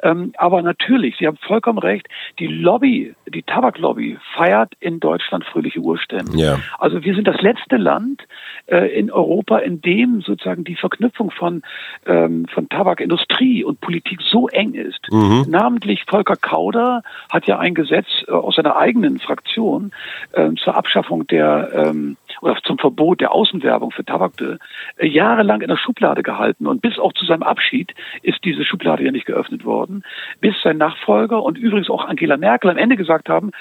[0.01, 2.07] Ähm, aber natürlich, Sie haben vollkommen recht,
[2.39, 6.37] die Lobby, die Tabaklobby feiert in Deutschland fröhliche Urstände.
[6.37, 6.59] Ja.
[6.79, 8.23] Also wir sind das letzte Land
[8.67, 11.63] äh, in Europa, in dem sozusagen die Verknüpfung von,
[12.05, 14.99] ähm, von Tabakindustrie und Politik so eng ist.
[15.11, 15.42] Mhm.
[15.47, 19.91] Namentlich Volker Kauder hat ja ein Gesetz äh, aus seiner eigenen Fraktion
[20.33, 25.69] äh, zur Abschaffung der ähm, oder zum Verbot der Außenwerbung für Tabak äh, jahrelang in
[25.69, 29.65] der Schublade gehalten und bis auch zu seinem Abschied ist diese Schublade ja nicht geöffnet
[29.65, 30.03] worden,
[30.41, 33.51] bis sein Nachfolger und übrigens auch Angela Merkel am Ende gesagt haben,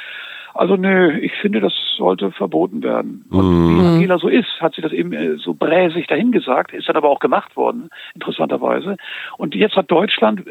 [0.55, 3.25] also nö, ich finde, das sollte verboten werden.
[3.31, 3.77] Und mhm.
[3.77, 7.09] wie Angela so ist, hat sie das eben äh, so bräsig dahingesagt, ist dann aber
[7.09, 8.97] auch gemacht worden, interessanterweise.
[9.39, 10.43] Und jetzt hat Deutschland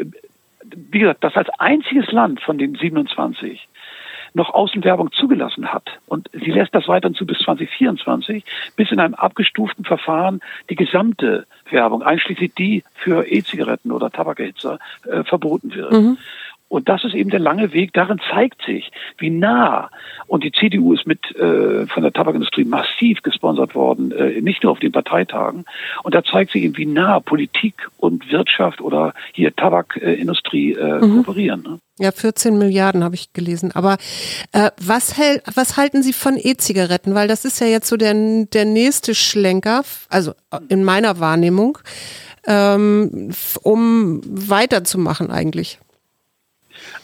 [0.75, 3.67] wie gesagt, das als einziges Land von den 27
[4.33, 5.99] noch Außenwerbung zugelassen hat.
[6.07, 8.43] Und sie lässt das weiterhin zu bis 2024,
[8.75, 15.23] bis in einem abgestuften Verfahren die gesamte Werbung, einschließlich die für E-Zigaretten oder Tabakerhitzer, äh,
[15.23, 15.91] verboten wird.
[15.91, 16.17] Mhm.
[16.71, 17.91] Und das ist eben der lange Weg.
[17.91, 19.89] Darin zeigt sich, wie nah,
[20.27, 24.71] und die CDU ist mit äh, von der Tabakindustrie massiv gesponsert worden, äh, nicht nur
[24.71, 25.65] auf den Parteitagen.
[26.03, 31.17] Und da zeigt sich eben, wie nah Politik und Wirtschaft oder hier Tabakindustrie äh, mhm.
[31.17, 31.61] kooperieren.
[31.61, 31.79] Ne?
[31.99, 33.73] Ja, 14 Milliarden habe ich gelesen.
[33.73, 33.97] Aber
[34.53, 37.15] äh, was, hält, was halten Sie von E-Zigaretten?
[37.15, 40.31] Weil das ist ja jetzt so der, der nächste Schlenker, also
[40.69, 41.79] in meiner Wahrnehmung,
[42.47, 45.77] ähm, um weiterzumachen eigentlich.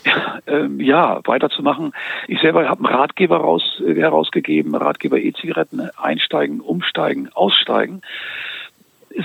[0.06, 1.94] Ja, ähm, ja, weiterzumachen.
[2.28, 8.02] Ich selber habe einen Ratgeber raus, äh, herausgegeben, Ratgeber E-Zigaretten, einsteigen, umsteigen, aussteigen.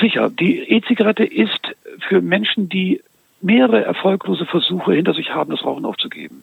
[0.00, 1.74] Sicher, die E-Zigarette ist
[2.08, 3.02] für Menschen, die
[3.42, 6.42] mehrere erfolglose Versuche hinter sich haben, das Rauchen aufzugeben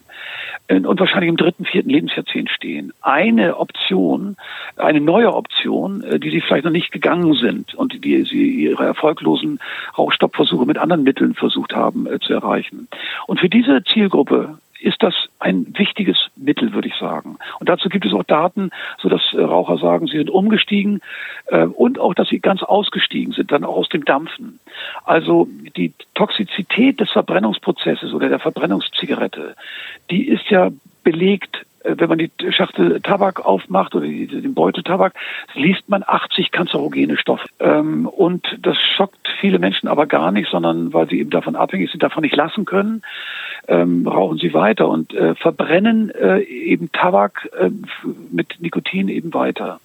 [0.70, 2.92] und wahrscheinlich im dritten, vierten Lebensjahrzehnt stehen.
[3.02, 4.36] Eine Option,
[4.76, 8.84] eine neue Option, äh, die sie vielleicht noch nicht gegangen sind und die sie ihre
[8.84, 9.58] erfolglosen
[9.98, 12.88] Rauchstoppversuche mit anderen Mitteln versucht haben äh, zu erreichen.
[13.26, 17.38] Und für diese Zielgruppe ist das ein wichtiges Mittel, würde ich sagen.
[17.58, 21.00] Und dazu gibt es auch Daten, so dass äh, Raucher sagen, sie sind umgestiegen
[21.46, 24.58] äh, und auch, dass sie ganz ausgestiegen sind, dann auch aus dem Dampfen.
[25.04, 29.54] Also die Toxizität des Verbrennungsprozesses oder der Verbrennungszigarette,
[30.10, 30.70] die ist ja
[31.04, 35.14] belegt wenn man die Schachtel Tabak aufmacht oder den Beutel Tabak,
[35.54, 37.48] liest man 80 kanzerogene Stoffe.
[37.58, 41.90] Ähm, und das schockt viele Menschen aber gar nicht, sondern weil sie eben davon abhängig
[41.90, 43.02] sind, davon nicht lassen können,
[43.68, 47.70] ähm, rauchen sie weiter und äh, verbrennen äh, eben Tabak äh,
[48.30, 49.80] mit Nikotin eben weiter.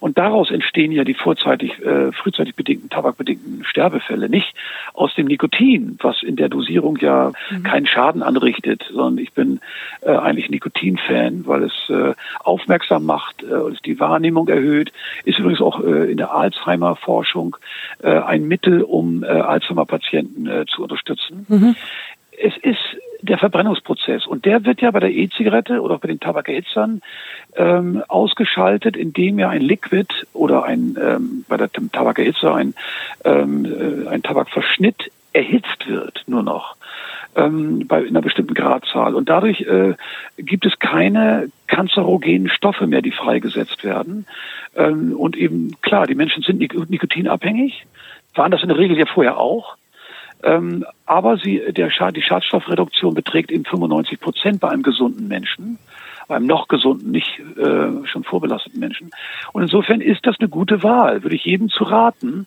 [0.00, 4.28] Und daraus entstehen ja die vorzeitig, äh, frühzeitig bedingten, tabakbedingten Sterbefälle.
[4.28, 4.54] Nicht
[4.94, 7.62] aus dem Nikotin, was in der Dosierung ja mhm.
[7.62, 9.60] keinen Schaden anrichtet, sondern ich bin
[10.02, 14.92] äh, eigentlich Nikotin-Fan, weil es äh, aufmerksam macht, äh, es die Wahrnehmung erhöht.
[15.24, 17.56] Ist übrigens auch äh, in der Alzheimer-Forschung
[18.02, 21.46] äh, ein Mittel, um äh, Alzheimer-Patienten äh, zu unterstützen.
[21.48, 21.76] Mhm.
[22.40, 22.78] Es ist
[23.20, 24.26] der Verbrennungsprozess.
[24.26, 27.00] Und der wird ja bei der E-Zigarette oder bei den Tabakerhitzern
[27.56, 32.74] ähm, ausgeschaltet, indem ja ein Liquid oder ein ähm, bei der Tabakerhitzer ein,
[33.24, 36.76] ähm, äh, ein Tabakverschnitt erhitzt wird, nur noch
[37.36, 39.14] ähm, bei einer bestimmten Gradzahl.
[39.14, 39.94] Und dadurch äh,
[40.36, 44.26] gibt es keine kanzerogenen Stoffe mehr, die freigesetzt werden.
[44.76, 47.86] Ähm, und eben klar, die Menschen sind nik nikotinabhängig,
[48.34, 49.76] waren das in der Regel ja vorher auch.
[50.42, 55.78] Ähm, aber sie, der Schad, die Schadstoffreduktion beträgt eben 95 Prozent bei einem gesunden Menschen,
[56.28, 59.10] beim noch gesunden, nicht äh, schon vorbelasteten Menschen.
[59.52, 62.46] Und insofern ist das eine gute Wahl, würde ich jedem zu raten.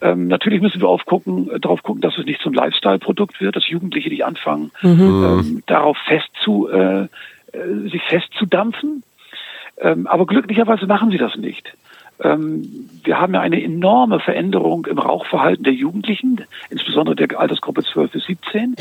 [0.00, 3.68] Ähm, natürlich müssen wir aufgucken, äh, darauf gucken, dass es nicht zum Lifestyle-Produkt wird, dass
[3.68, 5.24] Jugendliche nicht anfangen, mhm.
[5.24, 9.02] ähm, darauf fest zu, äh, äh sich festzudampfen.
[9.80, 11.72] Ähm, aber glücklicherweise machen sie das nicht.
[12.22, 18.12] Ähm, wir haben ja eine enorme Veränderung im Rauchverhalten der Jugendlichen, insbesondere der Altersgruppe 12
[18.12, 18.76] bis 17.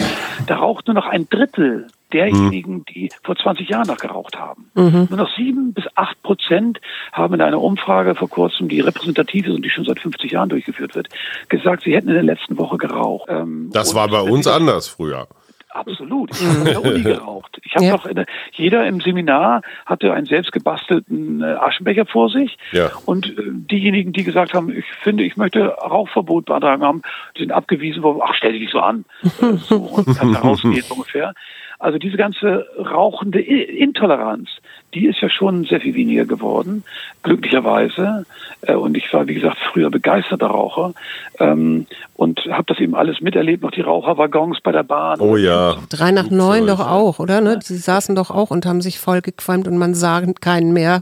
[0.48, 4.72] Da raucht nur noch ein Drittel derjenigen, die vor 20 Jahren noch geraucht haben.
[4.76, 5.08] Mhm.
[5.10, 6.80] Nur noch sieben bis acht Prozent
[7.12, 10.50] haben in einer Umfrage vor kurzem, die repräsentativ ist und die schon seit 50 Jahren
[10.50, 11.10] durchgeführt wird,
[11.50, 13.28] gesagt, sie hätten in der letzten Woche geraucht.
[13.30, 15.28] Ähm, das war bei uns anders früher.
[15.70, 16.32] Absolut.
[16.32, 17.60] Ich habe in der Uni geraucht.
[17.64, 17.92] Ich habe ja.
[17.92, 22.58] noch der, jeder im Seminar hatte einen selbst gebastelten äh, Aschenbecher vor sich.
[22.72, 22.92] Ja.
[23.06, 27.02] Und äh, diejenigen, die gesagt haben, ich finde, ich möchte Rauchverbot beantragen haben,
[27.38, 28.22] sind abgewiesen worden.
[28.24, 29.06] Ach, stell dich nicht so an.
[29.58, 31.34] so, und kann da rausgehen ungefähr.
[31.80, 34.50] Also diese ganze rauchende Intoleranz,
[34.94, 36.84] die ist ja schon sehr viel weniger geworden,
[37.24, 38.26] glücklicherweise.
[38.62, 40.94] Äh, und ich war, wie gesagt, früher begeisterter Raucher
[41.40, 45.20] ähm, und habe das eben alles miterlebt, noch die Raucherwaggons bei der Bahn.
[45.20, 45.76] Oh ja.
[45.90, 47.42] Drei nach neun doch auch, oder?
[47.42, 47.60] Ne?
[47.62, 51.02] Sie saßen doch auch und haben sich vollgequalmt und man sah keinen mehr.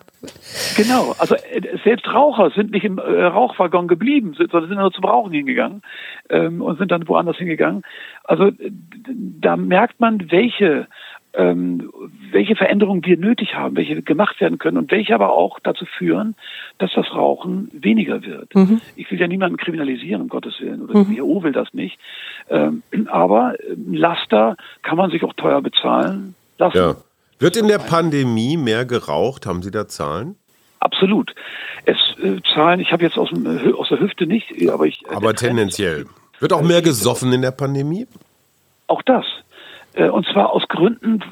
[0.75, 5.05] Genau, also äh, selbst Raucher sind nicht im äh, Rauchwaggon geblieben, sondern sind nur zum
[5.05, 5.83] Rauchen hingegangen
[6.29, 7.83] ähm, und sind dann woanders hingegangen.
[8.23, 8.51] Also
[9.07, 10.87] da merkt man, welche
[11.37, 11.91] ähm,
[12.31, 16.35] welche Veränderungen wir nötig haben, welche gemacht werden können und welche aber auch dazu führen,
[16.77, 18.53] dass das Rauchen weniger wird.
[18.55, 18.81] Mhm.
[18.95, 21.13] Ich will ja niemanden kriminalisieren, um Gottes Willen, oder mhm.
[21.13, 21.97] die EU will das nicht.
[22.49, 23.55] Ähm, aber
[23.91, 26.77] Laster kann man sich auch teuer bezahlen lassen.
[26.77, 26.95] Ja.
[27.39, 29.45] Wird in der Pandemie mehr geraucht?
[29.45, 30.35] Haben Sie da Zahlen?
[30.79, 31.33] Absolut.
[31.85, 35.03] Es äh, Zahlen, ich habe jetzt aus, dem, äh, aus der Hüfte nicht, aber ich.
[35.09, 36.05] Aber tendenziell.
[36.39, 38.07] Wird auch mehr gesoffen in der Pandemie?
[38.87, 39.25] Auch das.
[39.95, 41.23] Äh, und zwar aus Gründen,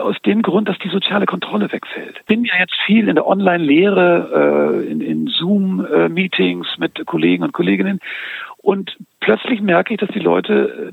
[0.00, 2.16] aus dem Grund, dass die soziale Kontrolle wegfällt.
[2.20, 8.00] Ich bin ja jetzt viel in der Online-Lehre, in, in Zoom-Meetings mit Kollegen und Kolleginnen.
[8.62, 10.92] Und plötzlich merke ich, dass die Leute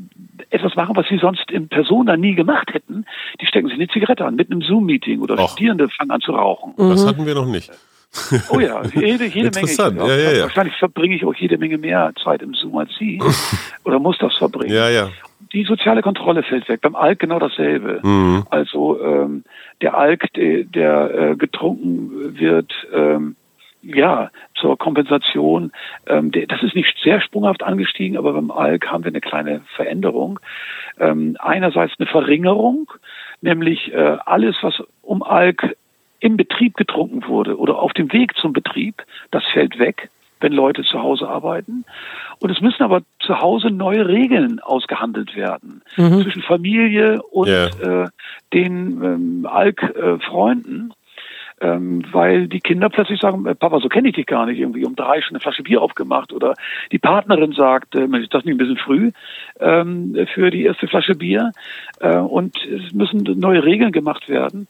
[0.50, 3.06] etwas machen, was sie sonst in Persona nie gemacht hätten.
[3.42, 5.50] Die stecken sich eine Zigarette an, mit einem Zoom-Meeting oder Och.
[5.50, 6.74] Studierende fangen an zu rauchen.
[6.78, 7.72] Das hatten wir noch nicht.
[8.50, 9.98] Oh ja, jede, jede Interessant.
[9.98, 10.10] Menge.
[10.10, 10.44] Ja, ja, ja.
[10.44, 13.22] Wahrscheinlich verbringe ich auch jede Menge mehr Zeit im Zoom als Sie.
[13.84, 14.74] oder muss das verbringen.
[14.74, 15.10] Ja, ja.
[15.54, 16.82] Die soziale Kontrolle fällt weg.
[16.82, 18.00] Beim Alk genau dasselbe.
[18.04, 18.46] Mhm.
[18.50, 19.44] Also ähm,
[19.82, 23.36] der Alk, der, der äh, getrunken wird, ähm,
[23.82, 25.72] ja, zur Kompensation.
[26.08, 30.40] Ähm, das ist nicht sehr sprunghaft angestiegen, aber beim Alk haben wir eine kleine Veränderung.
[31.00, 32.92] Ähm, einerseits eine Verringerung,
[33.42, 35.78] nämlich äh, alles, was um Alk
[36.20, 40.10] im Betrieb getrunken wurde oder auf dem Weg zum Betrieb, das fällt weg.
[40.40, 41.86] Wenn Leute zu Hause arbeiten.
[42.40, 46.22] Und es müssen aber zu Hause neue Regeln ausgehandelt werden mhm.
[46.22, 48.04] zwischen Familie und yeah.
[48.04, 48.08] äh,
[48.54, 50.92] den ähm, Alk-Freunden.
[50.92, 50.94] Äh,
[51.60, 54.86] ähm, weil die Kinder plötzlich sagen, äh, Papa, so kenne ich dich gar nicht, irgendwie
[54.86, 56.54] um drei schon eine Flasche Bier aufgemacht oder
[56.92, 59.12] die Partnerin sagt, äh, ist das nicht ein bisschen früh
[59.60, 61.52] ähm, für die erste Flasche Bier
[62.00, 64.68] äh, und es müssen neue Regeln gemacht werden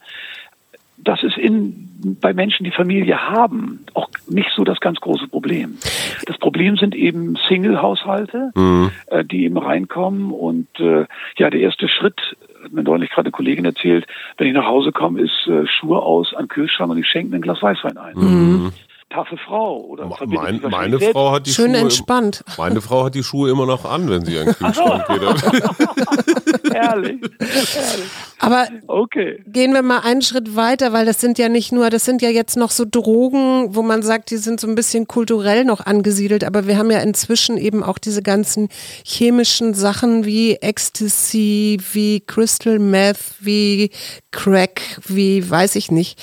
[1.04, 5.78] das ist in, bei Menschen, die Familie haben, auch nicht so das ganz große Problem.
[6.26, 8.90] Das Problem sind eben Single-Haushalte, mhm.
[9.06, 11.06] äh, die eben reinkommen und äh,
[11.36, 12.20] ja, der erste Schritt,
[12.62, 14.06] hat mir neulich gerade eine Kollegin erzählt,
[14.36, 17.42] wenn ich nach Hause komme, ist äh, Schuhe aus an Kühlschrank und ich schenke ein
[17.42, 18.14] Glas Weißwein ein.
[18.16, 18.72] Mhm
[19.10, 22.44] taffe Frau oder mein, meine Frau hat die Schön Schuhe entspannt.
[22.58, 25.22] Meine Frau hat die Schuhe immer noch an, wenn sie den Kühlschrank geht.
[26.74, 27.20] Herrlich.
[27.40, 28.10] Herrlich.
[28.38, 29.42] Aber okay.
[29.46, 32.28] gehen wir mal einen Schritt weiter, weil das sind ja nicht nur, das sind ja
[32.28, 36.44] jetzt noch so Drogen, wo man sagt, die sind so ein bisschen kulturell noch angesiedelt,
[36.44, 38.68] aber wir haben ja inzwischen eben auch diese ganzen
[39.04, 43.90] chemischen Sachen wie Ecstasy, wie Crystal Meth, wie
[44.30, 46.20] Crack, wie weiß ich nicht.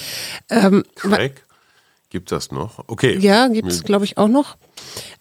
[0.50, 1.45] Ähm, Crack?
[2.16, 2.82] Gibt das noch?
[2.88, 3.18] Okay.
[3.18, 4.56] Ja, gibt es, glaube ich, auch noch.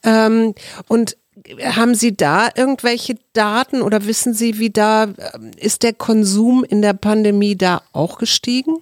[0.05, 0.55] Ähm,
[0.87, 1.17] und
[1.61, 6.83] haben Sie da irgendwelche Daten oder wissen Sie, wie da ähm, ist der Konsum in
[6.83, 8.77] der Pandemie da auch gestiegen?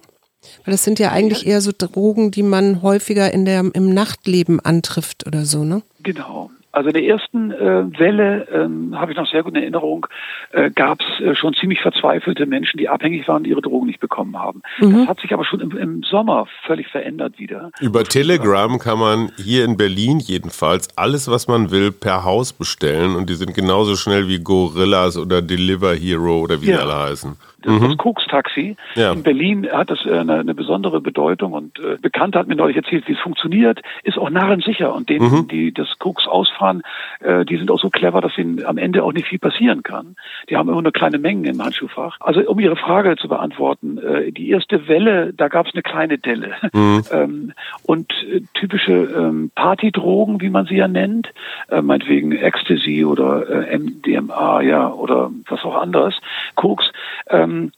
[0.63, 4.59] Weil das sind ja eigentlich eher so Drogen, die man häufiger in der, im Nachtleben
[4.59, 5.81] antrifft oder so, ne?
[6.03, 6.51] Genau.
[6.73, 10.07] Also in der ersten äh, Welle ähm, habe ich noch sehr gut in Erinnerung,
[10.51, 13.99] äh, gab es äh, schon ziemlich verzweifelte Menschen, die abhängig waren, die ihre Drogen nicht
[13.99, 14.63] bekommen haben.
[14.79, 14.97] Mhm.
[14.97, 17.69] Das hat sich aber schon im, im, Sommer völlig verändert wieder.
[17.79, 23.15] Über Telegram kann man hier in Berlin jedenfalls alles, was man will, per Haus bestellen
[23.15, 26.77] und die sind genauso schnell wie Gorillas oder Deliver Hero oder wie ja.
[26.77, 27.89] die alle heißen das, mhm.
[27.89, 28.75] das Koks-Taxi.
[28.95, 29.13] Ja.
[29.13, 32.77] In Berlin hat das äh, eine, eine besondere Bedeutung und äh, Bekannter hat mir neulich
[32.77, 35.47] erzählt, wie es funktioniert, ist auch narrensicher und denen, mhm.
[35.47, 36.83] die das Koks ausfahren,
[37.21, 40.15] äh, die sind auch so clever, dass ihnen am Ende auch nicht viel passieren kann.
[40.49, 42.17] Die haben immer nur kleine Mengen im Handschuhfach.
[42.19, 46.17] Also um Ihre Frage zu beantworten, äh, die erste Welle, da gab es eine kleine
[46.17, 47.03] Delle mhm.
[47.11, 51.29] ähm, und äh, typische ähm, Partydrogen, wie man sie ja nennt,
[51.69, 56.15] äh, meinetwegen Ecstasy oder äh, MDMA, ja oder was auch anderes,
[56.55, 56.91] Koks.
[57.29, 57.71] Ähm, ähm,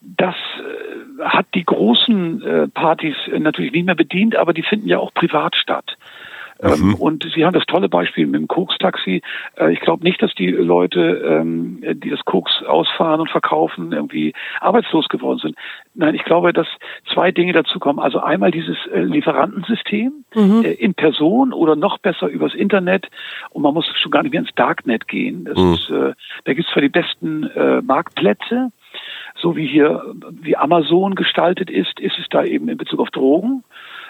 [0.00, 4.98] das äh, hat die großen äh, Partys natürlich nicht mehr bedient, aber die finden ja
[4.98, 5.96] auch privat statt.
[6.60, 6.94] Ähm, mhm.
[6.94, 9.22] Und Sie haben das tolle Beispiel mit dem Koks-Taxi.
[9.58, 14.32] Äh, ich glaube nicht, dass die Leute, ähm, die das Koks ausfahren und verkaufen, irgendwie
[14.60, 15.56] arbeitslos geworden sind.
[15.94, 16.66] Nein, ich glaube, dass
[17.12, 18.02] zwei Dinge dazukommen.
[18.02, 20.64] Also einmal dieses äh, Lieferantensystem mhm.
[20.64, 23.08] Äh, in Person oder noch besser übers Internet.
[23.50, 25.44] Und man muss schon gar nicht mehr ins Darknet gehen.
[25.44, 25.74] Das mhm.
[25.74, 25.90] ist,
[26.44, 27.50] da gibt es zwar die besten
[27.84, 28.70] Marktplätze,
[29.46, 30.02] so wie hier,
[30.42, 33.62] wie Amazon gestaltet ist, ist es da eben in Bezug auf Drogen.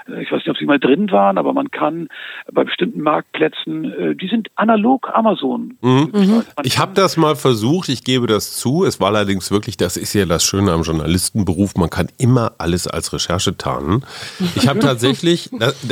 [0.09, 2.09] Äh, ich weiß nicht, ob Sie mal drin waren, aber man kann
[2.51, 5.77] bei bestimmten Marktplätzen, äh, die sind analog Amazon.
[5.83, 6.09] Mhm.
[6.11, 6.42] mhm.
[6.62, 8.87] Ich habe das mal versucht, ich gebe das zu.
[8.87, 12.87] Es war allerdings wirklich, das ist ja das Schöne am Journalistenberuf, man kann immer alles
[12.87, 14.07] als Recherche tarnen.
[14.55, 15.51] Ich habe tatsächlich,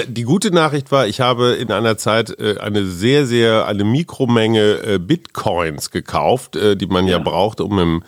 [0.09, 4.99] die gute Nachricht war, ich habe in einer Zeit äh, eine sehr, sehr, eine Mikromenge
[5.01, 8.03] Bitcoins gekauft, die man ja, ja braucht, um im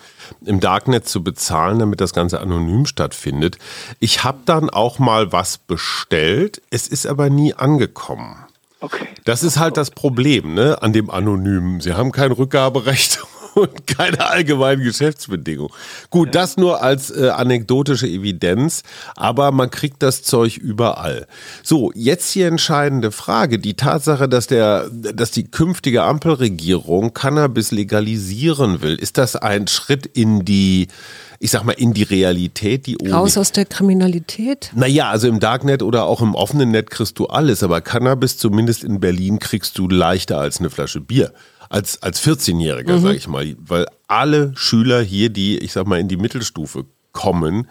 [0.44, 3.58] im Darknet zu bezahlen, damit das Ganze anonym stattfindet.
[4.00, 8.36] Ich habe dann auch mal was bestellt, es ist aber nie angekommen.
[8.80, 9.06] Okay.
[9.24, 11.80] Das ist halt das Problem ne, an dem Anonymen.
[11.80, 13.18] Sie haben kein Rückgaberecht
[13.56, 15.72] und keine allgemeinen Geschäftsbedingungen.
[16.10, 16.32] Gut, ja.
[16.32, 18.82] das nur als äh, anekdotische Evidenz,
[19.16, 21.26] aber man kriegt das Zeug überall.
[21.62, 23.58] So, jetzt die entscheidende Frage.
[23.58, 30.06] Die Tatsache, dass, der, dass die künftige Ampelregierung Cannabis legalisieren will, ist das ein Schritt
[30.06, 30.88] in die
[31.38, 34.70] ich sag mal, in die Realität, die Raus aus der Kriminalität?
[34.74, 38.84] Naja, also im Darknet oder auch im offenen Net kriegst du alles, aber Cannabis, zumindest
[38.84, 41.34] in Berlin, kriegst du leichter als eine Flasche Bier
[41.68, 43.02] als, als 14-Jähriger, mhm.
[43.02, 47.66] sage ich mal, weil alle Schüler hier, die, ich sag mal, in die Mittelstufe kommen,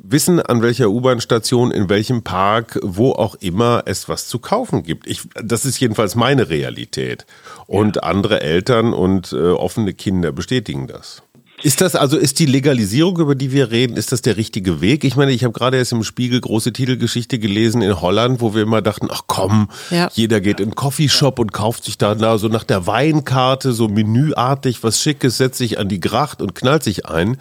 [0.00, 5.06] wissen, an welcher U-Bahn-Station, in welchem Park, wo auch immer es was zu kaufen gibt.
[5.06, 7.24] Ich, das ist jedenfalls meine Realität.
[7.66, 8.02] Und ja.
[8.02, 11.22] andere Eltern und äh, offene Kinder bestätigen das.
[11.62, 15.04] Ist das also, ist die Legalisierung, über die wir reden, ist das der richtige Weg?
[15.04, 18.62] Ich meine, ich habe gerade erst im Spiegel große Titelgeschichte gelesen in Holland, wo wir
[18.62, 20.08] immer dachten, ach komm, ja.
[20.12, 23.88] jeder geht in einen Coffeeshop und kauft sich da na, so nach der Weinkarte, so
[23.88, 27.36] menüartig was Schickes, setzt sich an die Gracht und knallt sich ein.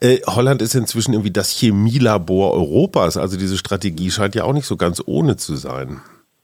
[0.00, 3.16] Äh, Holland ist inzwischen irgendwie das Chemielabor Europas.
[3.16, 6.00] Also diese Strategie scheint ja auch nicht so ganz ohne zu sein.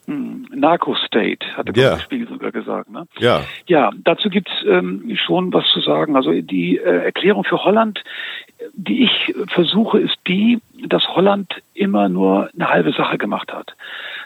[0.06, 2.90] Hm, Narco-State, hatte der Spiegel sogar gesagt.
[2.90, 3.07] Ne?
[3.18, 3.42] Ja.
[3.66, 6.16] ja, dazu gibt's ähm, schon was zu sagen.
[6.16, 8.03] Also die äh, Erklärung für Holland,
[8.72, 13.74] die ich versuche, ist die, dass Holland immer nur eine halbe Sache gemacht hat.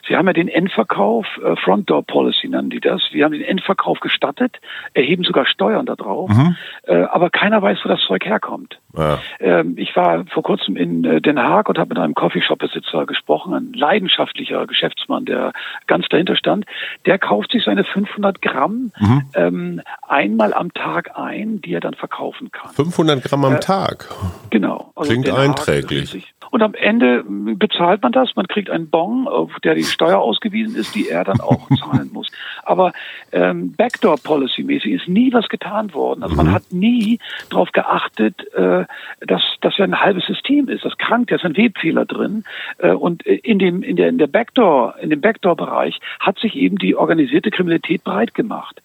[0.06, 3.02] Sie haben ja den Endverkauf, äh, Front Door Policy nennen die das.
[3.10, 4.58] Wir haben den Endverkauf gestattet,
[4.94, 6.56] erheben sogar Steuern darauf, mhm.
[6.84, 8.78] äh, aber keiner weiß, wo das Zeug herkommt.
[8.96, 9.18] Ja.
[9.40, 13.54] Ähm, ich war vor kurzem in äh, Den Haag und habe mit einem Coffeeshop-Besitzer gesprochen,
[13.54, 15.52] ein leidenschaftlicher Geschäftsmann, der
[15.86, 16.66] ganz dahinter stand.
[17.06, 19.22] Der kauft sich seine 500 Gramm mhm.
[19.34, 22.72] ähm, einmal am Tag ein, die er dann verkaufen kann.
[22.72, 24.08] 500 Gramm am äh, Tag?
[24.50, 24.92] Genau.
[24.94, 26.34] Also Klingt einträglich.
[26.50, 30.76] Und am Ende bezahlt man das, man kriegt einen Bon, auf der die Steuer ausgewiesen
[30.76, 32.30] ist, die er dann auch zahlen muss.
[32.64, 32.92] Aber
[33.32, 36.22] ähm, Backdoor-Policy-mäßig ist nie was getan worden.
[36.22, 36.52] Also man mhm.
[36.52, 37.18] hat nie
[37.50, 38.84] darauf geachtet, äh,
[39.20, 40.84] dass das ja ein halbes System ist.
[40.84, 42.44] Das krankt, da ist ein Webfehler drin.
[42.78, 46.76] Äh, und in dem in der in der Backdoor in dem Backdoor-Bereich hat sich eben
[46.76, 48.82] die organisierte Kriminalität breit gemacht.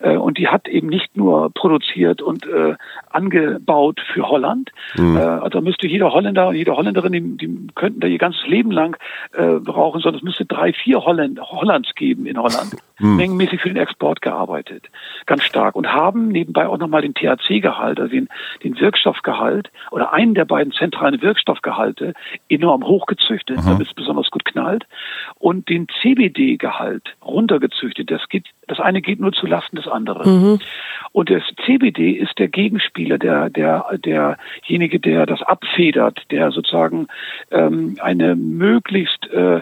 [0.00, 2.74] Äh, und die hat eben nicht nur produziert und äh,
[3.10, 4.70] angebaut für Holland.
[4.96, 5.16] Mhm.
[5.16, 8.70] Äh, also müsste jeder Holländer und jede Holländerin, die, die könnten da ihr ganzes Leben
[8.70, 8.96] lang
[9.32, 12.76] brauchen, sondern es müsste drei, vier Holland, Hollands geben in Holland.
[12.98, 13.16] Mhm.
[13.16, 14.88] Mengenmäßig für den Export gearbeitet.
[15.26, 15.74] Ganz stark.
[15.74, 18.28] Und haben nebenbei auch nochmal den THC-Gehalt, also den,
[18.62, 22.14] den Wirkstoffgehalt oder einen der beiden zentralen Wirkstoffgehalte
[22.48, 23.66] enorm hochgezüchtet, mhm.
[23.66, 24.86] damit es besonders gut knallt.
[25.38, 28.10] Und den CBD-Gehalt runtergezüchtet.
[28.10, 30.52] Das geht, das eine geht nur zu Lasten des anderen.
[30.52, 30.58] Mhm.
[31.12, 37.06] Und das CBD ist der Gegenspieler, der, der, derjenige, der das abfedert, der sozusagen
[37.52, 39.60] ähm, eine möglichst äh,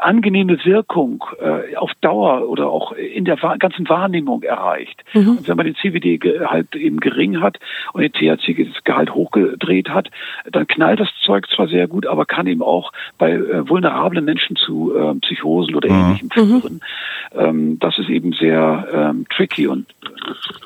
[0.00, 5.04] angenehme Wirkung äh, auf Dauer oder auch in der ganzen Wahrnehmung erreicht.
[5.14, 5.38] Mhm.
[5.38, 7.60] Und wenn man den CBD-Gehalt eben gering hat
[7.92, 10.10] und den THC-Gehalt hochgedreht hat,
[10.50, 14.56] dann knallt das Zeug zwar sehr gut, aber kann eben auch bei äh, vulnerablen Menschen
[14.56, 16.00] zu äh, Psychosen oder mhm.
[16.00, 16.80] Ähnlichem führen.
[17.32, 17.40] Mhm.
[17.40, 19.86] Ähm, das ist eben sehr ähm, tricky und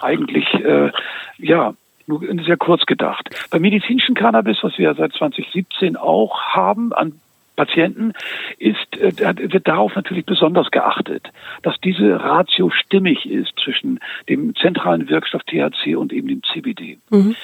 [0.00, 0.90] eigentlich, äh,
[1.38, 1.74] ja,
[2.06, 3.30] nur sehr kurz gedacht.
[3.50, 7.20] Beim medizinischen Cannabis, was wir seit 2017 auch haben, an
[7.56, 8.12] Patienten
[8.58, 9.12] ist, äh,
[9.52, 11.28] wird darauf natürlich besonders geachtet,
[11.62, 16.98] dass diese Ratio stimmig ist zwischen dem zentralen Wirkstoff THC und eben dem CBD.
[17.10, 17.36] Mhm.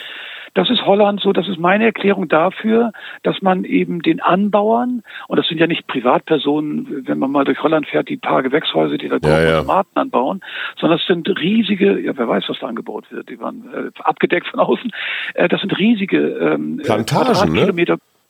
[0.59, 2.91] Das ist Holland so, das ist meine Erklärung dafür,
[3.23, 7.63] dass man eben den Anbauern, und das sind ja nicht Privatpersonen, wenn man mal durch
[7.63, 9.61] Holland fährt, die paar Gewächshäuser, die da ja, ja.
[9.61, 10.41] Tomaten anbauen,
[10.77, 14.49] sondern es sind riesige, ja, wer weiß, was da angebaut wird, die waren äh, abgedeckt
[14.49, 14.91] von außen,
[15.35, 17.73] äh, das sind riesige ähm, Plantagen, ne?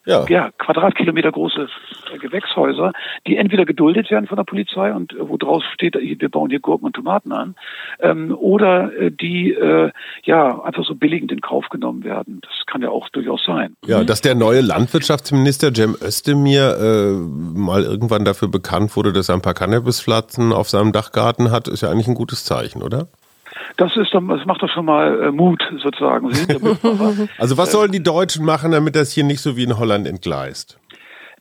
[0.06, 0.24] Ja.
[0.28, 1.68] ja, Quadratkilometer große
[2.20, 2.92] Gewächshäuser,
[3.26, 6.60] die entweder geduldet werden von der Polizei und äh, wo draus steht, wir bauen hier
[6.60, 7.54] Gurken und Tomaten an,
[8.00, 9.90] ähm, oder äh, die äh,
[10.22, 12.40] ja einfach so billigend in Kauf genommen werden.
[12.42, 13.74] Das kann ja auch durchaus sein.
[13.86, 17.12] Ja, dass der neue Landwirtschaftsminister Cem Özdemir äh,
[17.58, 21.82] mal irgendwann dafür bekannt wurde, dass er ein paar Cannabispflanzen auf seinem Dachgarten hat, ist
[21.82, 23.08] ja eigentlich ein gutes Zeichen, oder?
[23.76, 26.28] Das ist dann, das macht doch schon mal äh, Mut sozusagen.
[27.38, 30.78] also was sollen die Deutschen machen, damit das hier nicht so wie in Holland entgleist?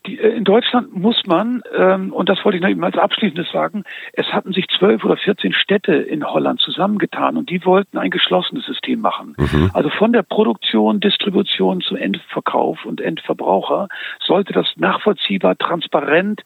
[0.06, 3.50] Die, äh, in Deutschland muss man, ähm, und das wollte ich noch eben als Abschließendes
[3.50, 8.10] sagen, es hatten sich zwölf oder vierzehn Städte in Holland zusammengetan und die wollten ein
[8.10, 9.34] geschlossenes System machen.
[9.38, 9.70] Mhm.
[9.74, 13.88] Also von der Produktion, Distribution zum Endverkauf und Endverbraucher
[14.20, 16.42] sollte das nachvollziehbar, transparent,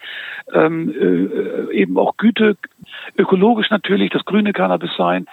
[0.52, 2.56] ähm, äh, eben auch Güte,
[3.16, 5.26] ökologisch natürlich, das grüne Cannabis sein,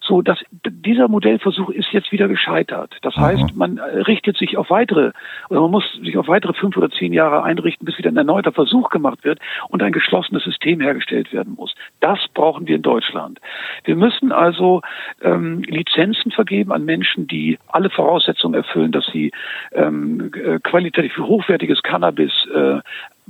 [0.00, 2.96] so, dass dieser Modellversuch ist jetzt wieder gescheitert.
[3.02, 3.20] Das mhm.
[3.20, 5.12] heißt, man richtet sich auf weitere,
[5.48, 8.52] oder man muss sich auf weitere fünf oder zehn Jahre einrichten, bis wieder ein erneuter
[8.52, 11.74] Versuch gemacht wird und ein geschlossenes System hergestellt werden muss.
[12.00, 13.40] Das brauchen wir in Deutschland.
[13.84, 14.80] Wir müssen also
[15.22, 19.30] ähm, Lizenzen vergeben an Menschen, die alle Voraussetzungen erfüllen, dass sie
[19.72, 22.80] ähm, äh, qualitativ hochwertiges Cannabis äh,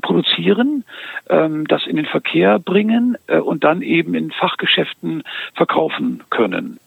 [0.02, 0.84] produzieren,
[1.28, 5.22] ähm, das in den Verkehr bringen äh, und dann eben in Fachgeschäften
[5.54, 6.78] verkaufen können.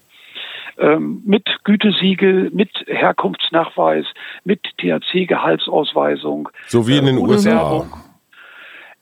[0.78, 4.06] Ähm, mit Gütesiegel, mit Herkunftsnachweis,
[4.44, 6.50] mit THC-Gehaltsausweisung.
[6.68, 7.52] So wie in den äh, USA.
[7.52, 7.94] Werbung.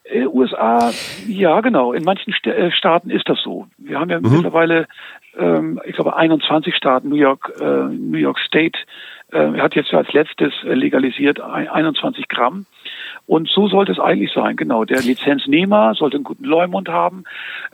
[0.03, 0.91] Äh, USA,
[1.27, 3.67] ja genau, in manchen St äh, Staaten ist das so.
[3.77, 4.31] Wir haben ja mhm.
[4.31, 4.87] mittlerweile,
[5.37, 8.77] ähm, ich glaube, 21 Staaten, New York, äh, New York State
[9.31, 12.65] äh, hat jetzt als letztes legalisiert 21 Gramm.
[13.27, 14.83] Und so sollte es eigentlich sein, genau.
[14.83, 17.23] Der Lizenznehmer sollte einen guten Leumund haben,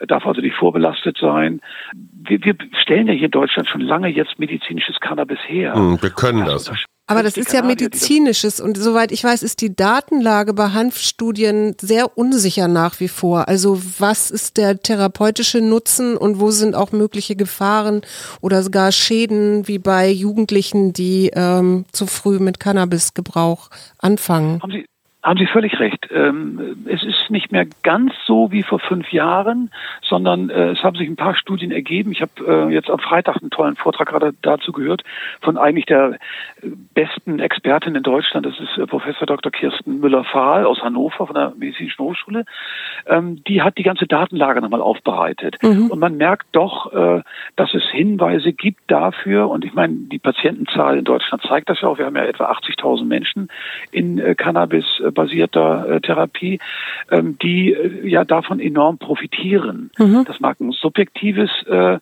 [0.08, 1.62] darf also nicht vorbelastet sein.
[1.96, 5.74] Wir, wir stellen ja hier in Deutschland schon lange jetzt medizinisches Cannabis her.
[5.74, 6.72] Hm, wir können das.
[7.08, 12.17] Aber das ist ja medizinisches und soweit ich weiß, ist die Datenlage bei Hanfstudien sehr
[12.17, 13.48] unsicher nach wie vor.
[13.48, 18.02] Also was ist der therapeutische Nutzen und wo sind auch mögliche Gefahren
[18.41, 24.62] oder sogar Schäden wie bei Jugendlichen, die ähm, zu früh mit Cannabisgebrauch anfangen?
[24.62, 24.86] Haben Sie
[25.27, 26.07] Haben Sie völlig recht.
[26.09, 30.95] Ähm, es ist nicht mehr ganz so wie vor fünf Jahren, sondern äh, es haben
[30.95, 32.13] sich ein paar Studien ergeben.
[32.13, 35.03] Ich habe äh, jetzt am Freitag einen tollen Vortrag gerade dazu gehört
[35.41, 36.17] von eigentlich der
[36.93, 38.45] besten Expertin in Deutschland.
[38.45, 39.51] Das ist äh, Professor Dr.
[39.51, 42.45] Kirsten Müller-Fahl aus Hannover von der Medizinischen Hochschule.
[43.05, 45.57] Ähm, die hat die ganze Datenlage nochmal aufbereitet.
[45.61, 45.91] Mhm.
[45.91, 46.89] Und man merkt doch,
[47.55, 49.49] dass es Hinweise gibt dafür.
[49.49, 51.97] Und ich meine, die Patientenzahl in Deutschland zeigt das ja auch.
[51.97, 53.49] Wir haben ja etwa 80.000 Menschen
[53.91, 54.86] in Cannabis
[55.18, 56.59] basierter äh, Therapie,
[57.11, 59.89] ähm, die äh, ja davon enorm profitieren.
[59.97, 60.24] Mhm.
[60.26, 61.97] Das mag ein subjektives äh,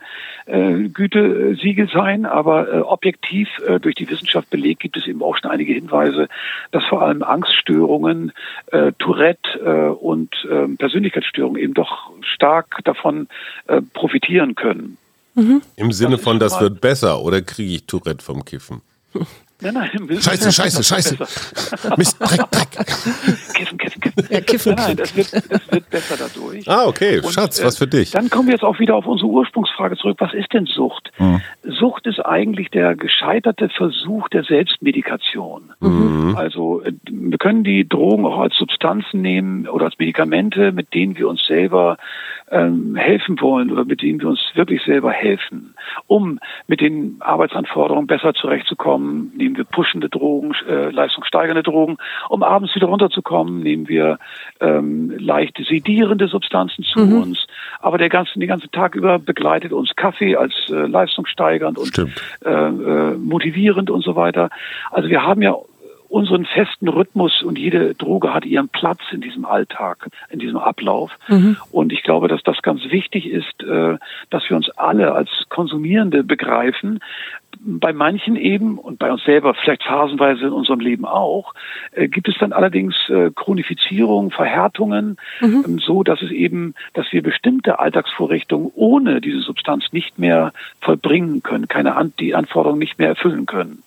[0.45, 5.37] äh, Gütesiegel sein, aber äh, objektiv äh, durch die Wissenschaft belegt gibt es eben auch
[5.37, 6.27] schon einige Hinweise,
[6.71, 8.33] dass vor allem Angststörungen,
[8.67, 13.27] äh, Tourette äh, und äh, Persönlichkeitsstörungen eben doch stark davon
[13.67, 14.97] äh, profitieren können.
[15.35, 15.61] Mhm.
[15.77, 18.81] Im Sinne von, das wird besser oder kriege ich Tourette vom Kiffen?
[19.61, 21.17] Nein, nein, scheiße, scheiße, scheiße.
[21.97, 22.71] Mist, Dreck, Dreck.
[23.53, 24.27] Kiffen, kiffen, kiffen.
[24.29, 24.75] Ja, kiffen.
[24.75, 26.69] Nein, nein, das wird, das wird besser dadurch.
[26.69, 28.11] Ah, okay, Und, Schatz, was für dich.
[28.11, 30.17] Dann kommen wir jetzt auch wieder auf unsere Ursprungsfrage zurück.
[30.19, 31.11] Was ist denn Sucht?
[31.15, 31.41] Hm.
[31.63, 35.71] Sucht ist eigentlich der gescheiterte Versuch der Selbstmedikation.
[35.79, 36.35] Mhm.
[36.35, 41.17] Also äh, wir können die Drogen auch als Substanzen nehmen oder als Medikamente, mit denen
[41.17, 41.97] wir uns selber
[42.51, 45.75] ähm, helfen wollen oder mit denen wir uns wirklich selber helfen,
[46.07, 51.97] um mit den Arbeitsanforderungen besser zurechtzukommen, nehmen wir pushende Drogen, äh, leistungssteigernde Drogen,
[52.29, 54.17] um abends wieder runterzukommen, nehmen wir
[54.59, 57.21] ähm, leicht sedierende Substanzen zu mhm.
[57.21, 57.47] uns,
[57.79, 62.49] aber der ganze, den ganzen Tag über begleitet uns Kaffee als äh, leistungssteigernd und äh,
[62.49, 64.49] äh, motivierend und so weiter.
[64.91, 65.55] Also wir haben ja
[66.15, 71.11] unseren festen Rhythmus und jede Droge hat ihren Platz in diesem Alltag, in diesem Ablauf.
[71.27, 71.57] Mhm.
[71.73, 73.97] Und ich glaube, dass das ganz wichtig ist, äh,
[74.29, 77.01] dass wir uns alle als Konsumierende begreifen.
[77.59, 81.53] Bei manchen eben und bei uns selber vielleicht phasenweise in unserem Leben auch,
[81.91, 85.65] äh, gibt es dann allerdings äh, Chronifizierung, Verhärtungen, mhm.
[85.67, 91.43] Ähm, so dass es eben, dass wir bestimmte Alltagsvorrichtungen ohne diese Substanz nicht mehr vollbringen
[91.43, 93.83] können, keine An die Anforderungen nicht mehr erfüllen können.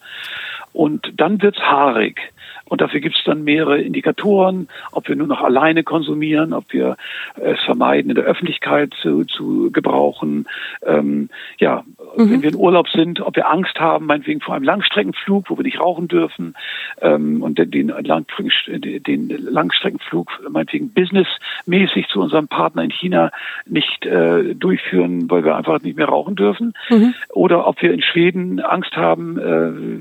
[0.73, 2.33] Und dann wird's haarig.
[2.69, 6.97] Und dafür gibt es dann mehrere Indikatoren, ob wir nur noch alleine konsumieren, ob wir
[7.37, 10.47] es vermeiden, in der Öffentlichkeit zu, zu gebrauchen.
[10.85, 11.85] Ähm, ja,
[12.17, 12.31] mhm.
[12.31, 15.65] wenn wir in Urlaub sind, ob wir Angst haben, meinetwegen vor einem Langstreckenflug, wo wir
[15.65, 16.55] nicht rauchen dürfen,
[17.01, 23.31] ähm, und den, den, den Langstreckenflug meinetwegen businessmäßig zu unserem Partner in China
[23.67, 26.75] nicht äh, durchführen, weil wir einfach nicht mehr rauchen dürfen.
[26.91, 27.15] Mhm.
[27.31, 29.39] Oder ob wir in Schweden Angst haben,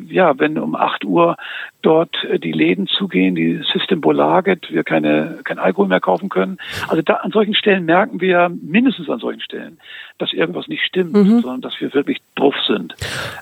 [0.09, 1.37] äh, ja, wenn um 8 Uhr
[1.81, 6.57] dort äh, die Läden zugehen, die System Bolaget, wir keine, kein Alkohol mehr kaufen können.
[6.87, 9.79] Also da an solchen Stellen merken wir, mindestens an solchen Stellen,
[10.17, 11.41] dass irgendwas nicht stimmt, mhm.
[11.41, 12.95] sondern dass wir wirklich drauf sind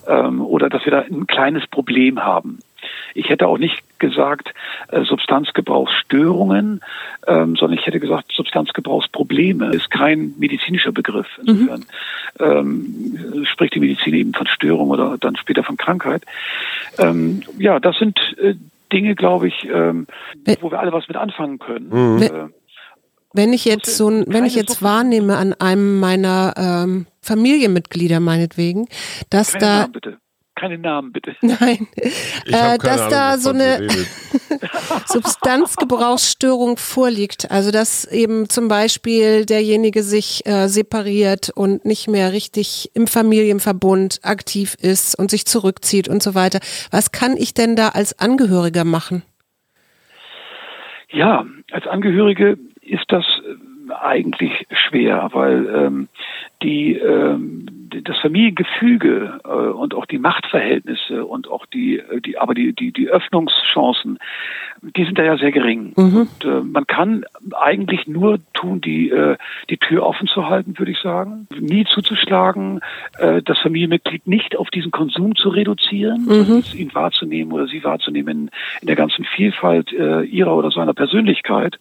[0.08, 2.60] ähm, oder dass wir da ein kleines Problem haben.
[3.16, 4.54] Ich hätte auch nicht gesagt
[4.90, 6.82] äh, Substanzgebrauchsstörungen,
[7.26, 9.74] ähm, sondern ich hätte gesagt Substanzgebrauchsprobleme.
[9.74, 11.28] Ist kein medizinischer Begriff.
[11.44, 11.86] Insofern
[12.40, 12.46] mhm.
[12.46, 16.24] ähm, spricht die Medizin eben von Störung oder dann später von Krankheit.
[17.00, 18.56] Ähm, ja, das sind äh,
[18.92, 20.08] Dinge, glaube ich, ähm,
[20.60, 22.16] wo wir alle was mit anfangen können.
[22.16, 22.22] Mhm.
[22.22, 22.30] Äh,
[23.34, 28.88] wenn ich jetzt so, wenn ich jetzt wahrnehme an einem meiner ähm, Familienmitglieder meinetwegen,
[29.30, 30.18] dass Keine da Namen, bitte
[30.56, 31.36] keine Namen bitte.
[31.42, 33.88] Nein, äh, dass Ahnung, da so eine
[35.06, 37.52] Substanzgebrauchsstörung vorliegt.
[37.52, 44.20] Also dass eben zum Beispiel derjenige sich äh, separiert und nicht mehr richtig im Familienverbund
[44.24, 46.60] aktiv ist und sich zurückzieht und so weiter.
[46.92, 49.24] Was kann ich denn da als Angehöriger machen?
[51.10, 53.26] Ja, als Angehörige ist das
[54.06, 56.08] eigentlich schwer, weil ähm,
[56.62, 57.66] die ähm,
[58.04, 62.92] das Familiengefüge äh, und auch die Machtverhältnisse und auch die, äh, die aber die, die,
[62.92, 64.20] die Öffnungschancen,
[64.96, 65.94] die sind da ja sehr gering.
[65.96, 66.18] Mhm.
[66.18, 67.26] Und äh, man kann
[67.56, 69.38] eigentlich nur tun, die, äh,
[69.70, 71.48] die Tür offen zu halten, würde ich sagen.
[71.60, 72.82] Nie zuzuschlagen,
[73.18, 76.64] äh, das Familienmitglied nicht auf diesen Konsum zu reduzieren, mhm.
[76.76, 81.80] ihn wahrzunehmen oder sie wahrzunehmen in, in der ganzen Vielfalt äh, ihrer oder seiner Persönlichkeit.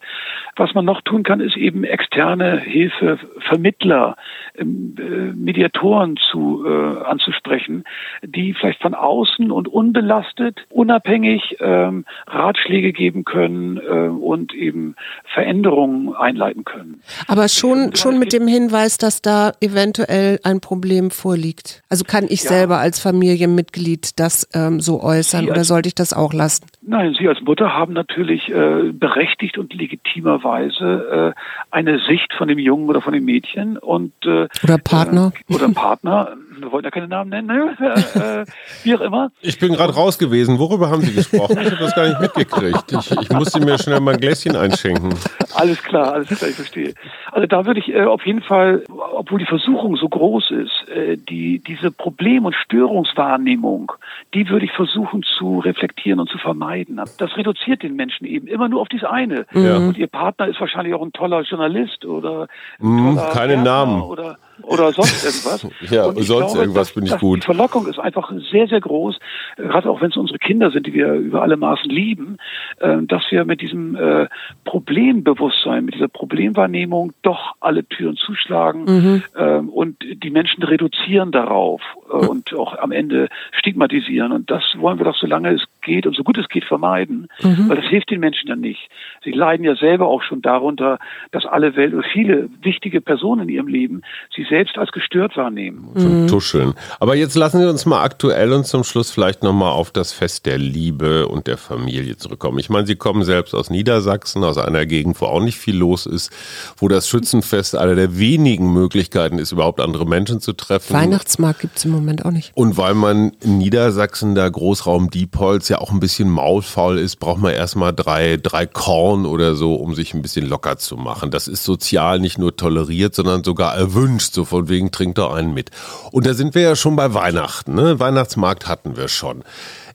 [0.55, 4.15] Was man noch tun kann, ist eben externe Hilfe, Vermittler,
[4.57, 7.83] ähm, äh, Mediatoren zu äh, anzusprechen,
[8.23, 16.15] die vielleicht von außen und unbelastet, unabhängig ähm, Ratschläge geben können äh, und eben Veränderungen
[16.15, 17.01] einleiten können.
[17.27, 21.83] Aber schon schon mit dem Hinweis, dass da eventuell ein Problem vorliegt.
[21.89, 22.49] Also kann ich ja.
[22.49, 26.65] selber als Familienmitglied das ähm, so äußern oder sollte ich das auch lassen?
[26.81, 31.39] Nein, Sie als Mutter haben natürlich äh, berechtigt und legitimerweise äh,
[31.71, 35.69] eine Sicht von dem Jungen oder von dem Mädchen und äh, oder Partner äh, oder
[35.69, 36.37] Partner.
[36.57, 37.75] Wir wollten ja keine Namen nennen, ne?
[38.15, 38.45] äh,
[38.83, 39.31] wie auch immer.
[39.41, 40.59] Ich bin gerade raus gewesen.
[40.59, 41.57] Worüber haben Sie gesprochen?
[41.59, 42.91] Ich habe das gar nicht mitgekriegt.
[42.91, 45.13] Ich, ich musste mir schnell mal ein Gläschen einschenken.
[45.53, 46.93] Alles klar, alles klar, ich verstehe.
[47.31, 48.83] Also da würde ich äh, auf jeden Fall,
[49.13, 53.91] obwohl die Versuchung so groß ist, äh, die diese Problem- und Störungswahrnehmung,
[54.33, 57.01] die würde ich versuchen zu reflektieren und zu vermeiden.
[57.17, 59.45] Das reduziert den Menschen eben immer nur auf dieses eine.
[59.53, 59.77] Ja.
[59.77, 62.47] Und ihr Partner ist wahrscheinlich auch ein toller Journalist oder
[62.79, 65.67] mm, keine Namen oder oder sonst irgendwas.
[65.91, 67.43] ja, sonst glaube, irgendwas bin ich gut.
[67.43, 69.17] Die Verlockung ist einfach sehr, sehr groß,
[69.57, 72.37] gerade auch wenn es unsere Kinder sind, die wir über alle Maßen lieben,
[72.79, 74.27] äh, dass wir mit diesem äh,
[74.63, 79.23] Problembewusstsein, mit dieser Problemwahrnehmung doch alle Türen zuschlagen mhm.
[79.37, 81.81] Ähm, und die Menschen reduzieren darauf
[82.11, 82.29] äh, mhm.
[82.29, 84.31] und auch am Ende stigmatisieren.
[84.31, 87.69] Und das wollen wir doch, solange es geht und so gut es geht, vermeiden, mhm.
[87.69, 88.89] weil das hilft den Menschen dann nicht.
[89.23, 90.99] Sie leiden ja selber auch schon darunter,
[91.31, 94.01] dass alle Welt oder viele wichtige Personen in ihrem Leben
[94.35, 95.89] sie selbst als gestört wahrnehmen.
[95.95, 96.27] Zum mhm.
[96.27, 96.73] Tuscheln.
[96.99, 100.45] Aber jetzt lassen Sie uns mal aktuell und zum Schluss vielleicht nochmal auf das Fest
[100.45, 102.59] der Liebe und der Familie zurückkommen.
[102.59, 106.05] Ich meine, Sie kommen selbst aus Niedersachsen, aus einer Gegend, wo auch nicht viel los
[106.05, 106.31] ist,
[106.77, 110.93] wo das Schützenfest eine der wenigen Möglichkeiten ist, überhaupt andere Menschen zu treffen.
[110.93, 112.51] Weihnachtsmarkt gibt es im Moment auch nicht.
[112.55, 117.39] Und weil man in Niedersachsen, der Großraum Diepholz, ja auch ein bisschen maulfaul ist, braucht
[117.39, 121.31] man erstmal drei, drei Korn oder so, um sich ein bisschen locker zu machen.
[121.31, 125.53] Das ist sozial nicht nur toleriert, sondern sogar erwünscht so von wegen trinkt doch einen
[125.53, 125.71] mit.
[126.11, 127.75] Und da sind wir ja schon bei Weihnachten.
[127.75, 127.99] Ne?
[127.99, 129.43] Weihnachtsmarkt hatten wir schon.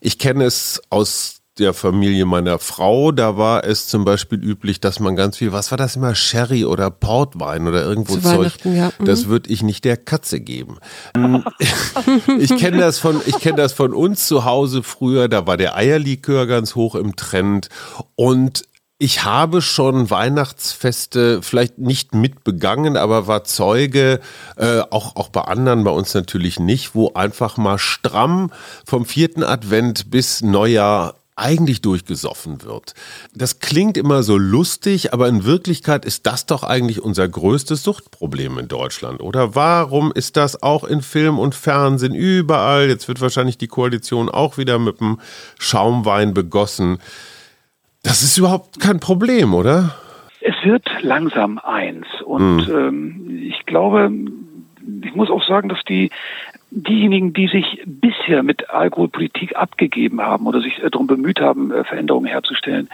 [0.01, 5.01] Ich kenne es aus der Familie meiner Frau, da war es zum Beispiel üblich, dass
[5.01, 8.93] man ganz viel, was war das immer, Sherry oder Portwein oder irgendwo Zu Zeug, ja.
[8.99, 9.05] mhm.
[9.05, 10.79] das würde ich nicht der Katze geben.
[12.39, 15.77] ich kenne das von, ich kenne das von uns zu Hause früher, da war der
[15.77, 17.69] Eierlikör ganz hoch im Trend
[18.15, 18.65] und
[19.03, 24.21] ich habe schon Weihnachtsfeste vielleicht nicht mitbegangen, aber war Zeuge,
[24.57, 28.53] äh, auch, auch bei anderen, bei uns natürlich nicht, wo einfach mal stramm
[28.85, 32.95] vom vierten Advent bis Neujahr eigentlich durchgesoffen wird.
[33.35, 38.59] Das klingt immer so lustig, aber in Wirklichkeit ist das doch eigentlich unser größtes Suchtproblem
[38.59, 39.55] in Deutschland, oder?
[39.55, 42.89] Warum ist das auch in Film und Fernsehen überall?
[42.89, 45.19] Jetzt wird wahrscheinlich die Koalition auch wieder mit dem
[45.59, 46.99] Schaumwein begossen.
[48.03, 49.97] Das ist überhaupt kein Problem, oder?
[50.41, 52.07] Es wird langsam eins.
[52.25, 52.77] Und hm.
[52.77, 54.11] ähm, ich glaube,
[55.03, 56.11] ich muss auch sagen, dass die
[56.71, 61.85] diejenigen, die sich bisher mit Alkoholpolitik abgegeben haben oder sich äh, darum bemüht haben, äh,
[61.85, 62.89] Veränderungen herzustellen,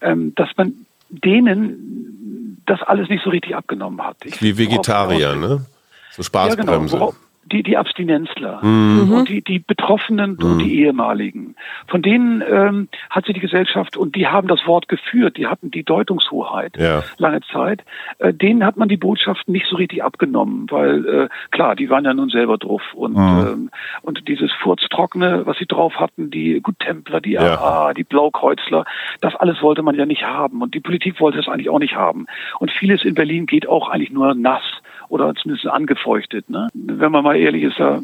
[0.00, 4.16] ähm, dass man denen das alles nicht so richtig abgenommen hat.
[4.24, 5.66] Ich Wie Vegetarier, ne?
[6.12, 6.96] So Spaßbremse.
[6.96, 7.14] Ja, genau
[7.52, 9.12] die, die Abstinenzler mhm.
[9.12, 10.44] und die, die Betroffenen mhm.
[10.44, 11.56] und die Ehemaligen.
[11.88, 15.70] Von denen ähm, hat sich die Gesellschaft, und die haben das Wort geführt, die hatten
[15.70, 17.02] die Deutungshoheit ja.
[17.18, 17.84] lange Zeit,
[18.18, 22.04] äh, denen hat man die Botschaft nicht so richtig abgenommen, weil äh, klar, die waren
[22.04, 23.46] ja nun selber drauf und, mhm.
[23.46, 23.70] ähm,
[24.02, 27.58] und dieses Furztrockene, was sie drauf hatten, die Guttempler, die ja.
[27.58, 28.84] AA, die Blaukreuzler,
[29.20, 31.96] das alles wollte man ja nicht haben und die Politik wollte es eigentlich auch nicht
[31.96, 32.26] haben.
[32.58, 34.62] Und vieles in Berlin geht auch eigentlich nur nass
[35.10, 36.48] oder zumindest angefeuchtet.
[36.48, 36.68] Ne?
[36.72, 38.00] Wenn man mal ehrlich ist, da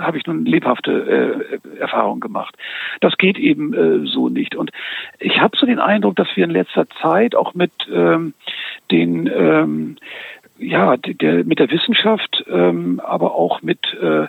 [0.00, 2.56] habe ich nun lebhafte äh, Erfahrungen gemacht.
[3.00, 4.56] Das geht eben äh, so nicht.
[4.56, 4.70] Und
[5.20, 8.32] ich habe so den Eindruck, dass wir in letzter Zeit auch mit ähm,
[8.90, 9.96] den ähm,
[10.58, 14.26] ja, der, mit der Wissenschaft, ähm, aber auch mit äh,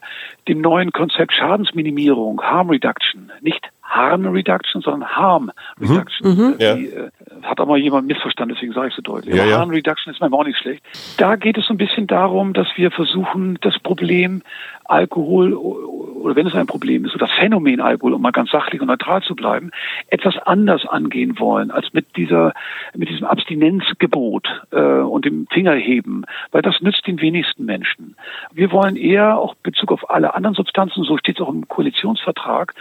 [0.48, 5.88] dem neuen Konzept Schadensminimierung, Harm Reduction, nicht Harm Reduction, sondern Harm mhm.
[5.88, 6.28] Reduction.
[6.28, 6.58] Mhm.
[6.60, 7.10] Die, äh,
[7.44, 9.36] hat auch mal jemand missverstanden, deswegen sage ich so deutlich.
[9.36, 9.60] Ja, ja.
[9.60, 10.84] Harm Reduction ist manchmal auch nicht schlecht.
[11.18, 14.42] Da geht es so ein bisschen darum, dass wir versuchen, das Problem
[14.86, 18.82] Alkohol oder wenn es ein Problem ist, oder das Phänomen Alkohol, um mal ganz sachlich
[18.82, 19.72] und neutral zu bleiben,
[20.08, 22.54] etwas anders angehen wollen als mit dieser,
[22.96, 28.16] mit diesem Abstinenzgebot äh, und dem Fingerheben, weil das nützt den wenigsten Menschen.
[28.52, 32.74] Wir wollen eher auch Bezug auf alle anderen Substanzen, so steht es auch im Koalitionsvertrag,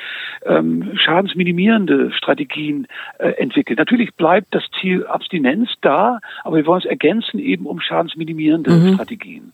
[0.44, 2.86] ähm, schadensminimierende Strategien
[3.18, 3.76] äh, entwickeln.
[3.76, 8.94] Natürlich bleibt das Ziel Abstinenz da, aber wir wollen es ergänzen eben um schadensminimierende mhm.
[8.94, 9.52] Strategien.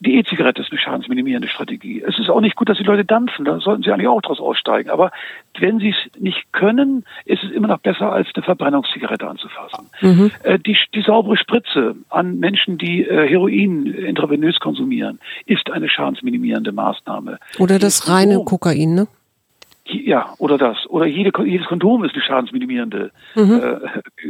[0.00, 2.02] Die E-Zigarette ist eine schadensminimierende Strategie.
[2.06, 4.40] Es ist auch nicht gut, dass die Leute dampfen, da sollten sie eigentlich auch daraus
[4.40, 4.90] aussteigen.
[4.90, 5.12] Aber
[5.58, 9.90] wenn sie es nicht können, ist es immer noch besser, als eine Verbrennungszigarette anzufassen.
[10.00, 10.30] Mhm.
[10.42, 16.72] Äh, die, die saubere Spritze an Menschen, die äh, Heroin intravenös konsumieren, ist eine schadensminimierende
[16.72, 17.38] Maßnahme.
[17.58, 19.06] Oder das reine Kokain, ne?
[19.86, 20.78] Ja, oder das.
[20.88, 23.60] Oder jede, jedes Kondom ist eine schadensminimierende mhm.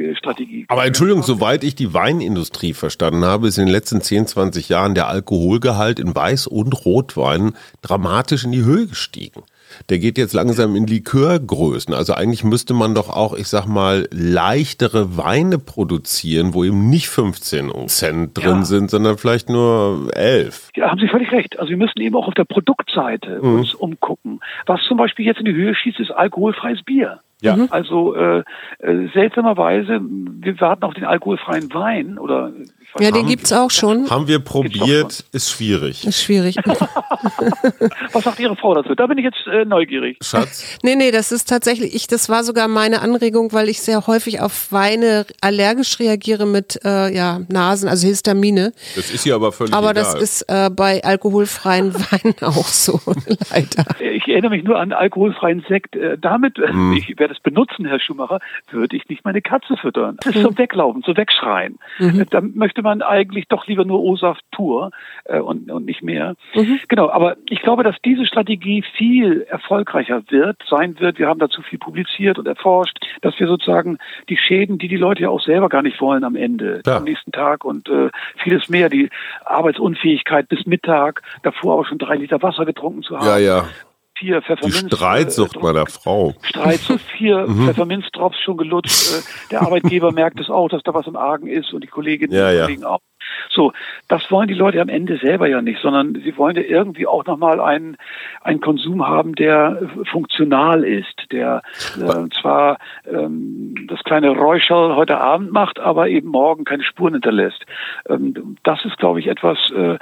[0.00, 0.66] äh, Strategie.
[0.68, 4.94] Aber Entschuldigung, soweit ich die Weinindustrie verstanden habe, ist in den letzten 10, 20 Jahren
[4.94, 7.52] der Alkoholgehalt in Weiß- und Rotwein
[7.82, 9.42] dramatisch in die Höhe gestiegen.
[9.88, 11.94] Der geht jetzt langsam in Likörgrößen.
[11.94, 17.08] Also eigentlich müsste man doch auch, ich sag mal, leichtere Weine produzieren, wo eben nicht
[17.08, 18.64] 15 Cent drin ja.
[18.64, 20.70] sind, sondern vielleicht nur 11.
[20.76, 21.58] Ja, haben Sie völlig recht.
[21.58, 23.54] Also wir müssen eben auch auf der Produktseite mhm.
[23.56, 24.40] uns umgucken.
[24.66, 27.20] Was zum Beispiel jetzt in die Höhe schießt, ist alkoholfreies Bier.
[27.44, 27.56] Ja.
[27.56, 27.68] Mhm.
[27.70, 28.42] Also äh,
[28.78, 32.52] äh, seltsamerweise, wir warten auf den alkoholfreien Wein oder
[33.00, 34.08] ja, den gibt es auch schon.
[34.08, 36.06] Haben wir probiert, ist schwierig.
[36.06, 36.56] Ist schwierig.
[38.12, 38.94] Was sagt Ihre Frau dazu?
[38.94, 40.18] Da bin ich jetzt äh, neugierig.
[40.22, 40.78] Schatz?
[40.84, 44.40] Nee, nee, das ist tatsächlich, ich, das war sogar meine Anregung, weil ich sehr häufig
[44.40, 48.72] auf Weine allergisch reagiere mit äh, ja, Nasen, also Histamine.
[48.94, 50.02] Das ist hier aber völlig Aber egal.
[50.02, 53.00] das ist äh, bei alkoholfreien Weinen auch so,
[53.50, 53.84] leider.
[54.00, 55.96] Ich erinnere mich nur an alkoholfreien Sekt.
[55.96, 56.92] Äh, damit, hm.
[56.92, 60.16] ich werde es benutzen, Herr Schumacher, würde ich nicht meine Katze füttern.
[60.22, 61.78] Das ist so weglaufen, so wegschreien.
[61.98, 62.26] Mhm.
[62.30, 64.90] Da möchte man eigentlich doch lieber nur O-Saft pur
[65.24, 66.34] äh, und, und nicht mehr.
[66.54, 66.80] Mhm.
[66.88, 71.18] Genau, aber ich glaube, dass diese Strategie viel erfolgreicher wird, sein wird.
[71.18, 75.22] Wir haben dazu viel publiziert und erforscht, dass wir sozusagen die Schäden, die die Leute
[75.22, 76.96] ja auch selber gar nicht wollen am Ende, ja.
[76.96, 79.10] am nächsten Tag und äh, vieles mehr, die
[79.44, 83.26] Arbeitsunfähigkeit bis Mittag, davor auch schon drei Liter Wasser getrunken zu haben.
[83.26, 83.64] Ja, ja
[84.24, 84.88] vier Pfefferminz.
[84.88, 86.34] Die Streitsucht äh, meiner Frau.
[86.42, 87.66] Streitsucht, vier mhm.
[87.66, 89.12] Pfefferminzdrops schon gelutscht.
[89.12, 92.32] Äh, der Arbeitgeber merkt es auch, dass da was im Argen ist und die Kolleginnen
[92.32, 92.88] ja, und Kollegen ja.
[92.88, 93.00] auch.
[93.50, 93.72] So,
[94.08, 97.24] das wollen die Leute am Ende selber ja nicht, sondern sie wollen ja irgendwie auch
[97.24, 97.96] nochmal einen,
[98.42, 101.62] einen Konsum haben, der funktional ist, der
[101.96, 102.78] äh, zwar
[103.10, 107.64] ähm, das kleine Räuschel heute Abend macht, aber eben morgen keine Spuren hinterlässt.
[108.08, 109.98] Ähm, das ist, glaube ich, etwas, äh,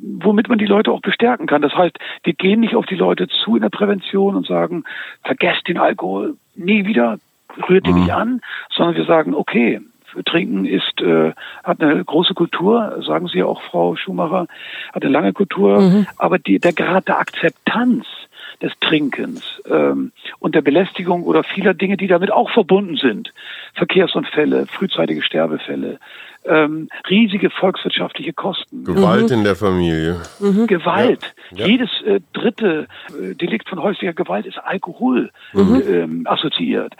[0.00, 1.62] womit man die Leute auch bestärken kann.
[1.62, 4.84] Das heißt, wir gehen nicht auf die Leute zu in der Prävention und sagen,
[5.24, 7.18] vergesst den Alkohol nie wieder,
[7.68, 8.00] rührt ihn mhm.
[8.00, 9.80] nicht an, sondern wir sagen, okay,
[10.24, 11.32] Trinken ist, äh,
[11.62, 14.46] hat eine große Kultur, sagen Sie ja auch, Frau Schumacher,
[14.92, 16.06] hat eine lange Kultur, mhm.
[16.16, 18.06] aber die, der Grad der Akzeptanz
[18.62, 23.32] des Trinkens ähm, und der Belästigung oder vieler Dinge, die damit auch verbunden sind,
[23.74, 25.98] Verkehrsunfälle, frühzeitige Sterbefälle,
[26.48, 28.84] ähm, riesige volkswirtschaftliche Kosten.
[28.84, 29.38] Gewalt mhm.
[29.38, 30.16] in der Familie.
[30.40, 30.66] Mhm.
[30.66, 31.34] Gewalt.
[31.52, 31.66] Ja.
[31.66, 35.82] Jedes äh, dritte äh, Delikt von häuslicher Gewalt ist Alkohol mhm.
[35.88, 36.94] ähm, assoziiert.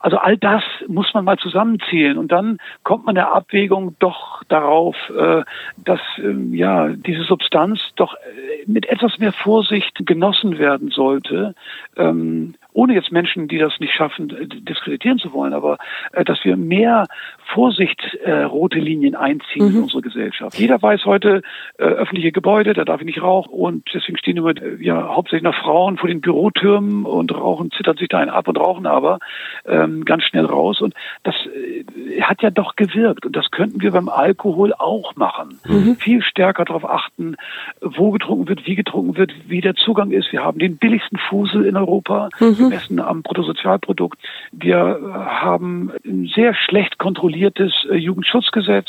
[0.00, 4.96] Also all das muss man mal zusammenzählen und dann kommt man der Abwägung doch darauf,
[5.10, 5.42] äh,
[5.76, 11.54] dass ähm, ja diese Substanz doch äh, mit etwas mehr Vorsicht genossen werden sollte.
[11.96, 15.78] Ähm, ohne jetzt Menschen, die das nicht schaffen, äh, diskreditieren zu wollen, aber
[16.12, 17.06] äh, dass wir mehr
[17.52, 19.76] Vorsicht äh, rote Linien einziehen mhm.
[19.76, 20.58] in unsere Gesellschaft.
[20.58, 21.42] Jeder weiß heute,
[21.78, 25.42] äh, öffentliche Gebäude, da darf ich nicht rauchen und deswegen stehen immer äh, ja hauptsächlich
[25.42, 29.18] noch Frauen vor den Bürotürmen und rauchen, zittern sich da einen ab und rauchen aber
[29.66, 30.94] ähm, ganz schnell raus und
[31.24, 35.60] das äh, hat ja doch gewirkt und das könnten wir beim Alkohol auch machen.
[35.66, 35.96] Mhm.
[35.96, 37.36] Viel stärker darauf achten,
[37.80, 40.32] wo getrunken wird, wie getrunken wird, wie der Zugang ist.
[40.32, 42.30] Wir haben den billigsten Fusel in Europa.
[42.40, 44.18] Mhm gemessen am Bruttosozialprodukt.
[44.52, 48.88] Wir äh, haben ein sehr schlecht kontrolliertes äh, Jugendschutzgesetz.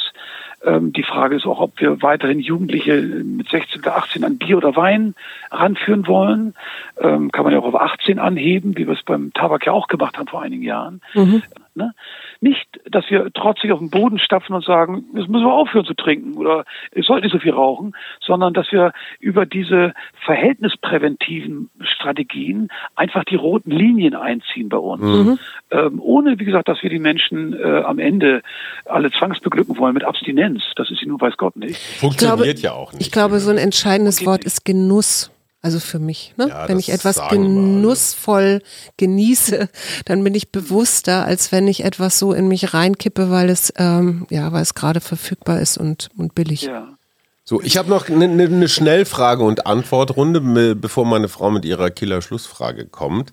[0.66, 4.58] Ähm, die Frage ist auch, ob wir weiterhin Jugendliche mit 16 oder 18 an Bier
[4.58, 5.16] oder Wein
[5.52, 6.54] ranführen wollen.
[7.00, 9.88] Ähm, kann man ja auch auf 18 anheben, wie wir es beim Tabak ja auch
[9.88, 11.02] gemacht haben vor einigen Jahren.
[11.14, 11.44] Mhm.
[11.76, 11.94] Ne?
[12.40, 15.96] Nicht, dass wir trotzig auf den Boden stapfen und sagen, jetzt müssen wir aufhören zu
[15.96, 19.94] trinken oder ich sollte nicht so viel rauchen, sondern dass wir über diese
[20.26, 25.02] verhältnispräventiven Strategien einfach die roten Linien einziehen bei uns.
[25.02, 25.40] Mhm.
[25.72, 28.44] Ähm, ohne, wie gesagt, dass wir die Menschen äh, am Ende
[28.86, 30.62] alle zwangsbeglücken wollen mit Abstinenz.
[30.76, 31.78] Das ist sie nun weiß Gott nicht.
[31.78, 33.02] Funktioniert glaube, ja auch nicht.
[33.02, 35.33] Ich glaube, so ein entscheidendes Wort ist Genuss.
[35.64, 36.49] Also für mich, ne?
[36.49, 38.61] Ja, wenn ich etwas genussvoll
[38.97, 39.70] genieße,
[40.05, 44.28] dann bin ich bewusster, als wenn ich etwas so in mich reinkippe, weil es ähm,
[44.30, 46.64] ja, weil es gerade verfügbar ist und und billig.
[46.64, 46.97] Ja.
[47.45, 51.89] So, ich habe noch eine ne, ne Schnellfrage und Antwortrunde, bevor meine Frau mit ihrer
[51.91, 53.32] Killer-Schlussfrage kommt.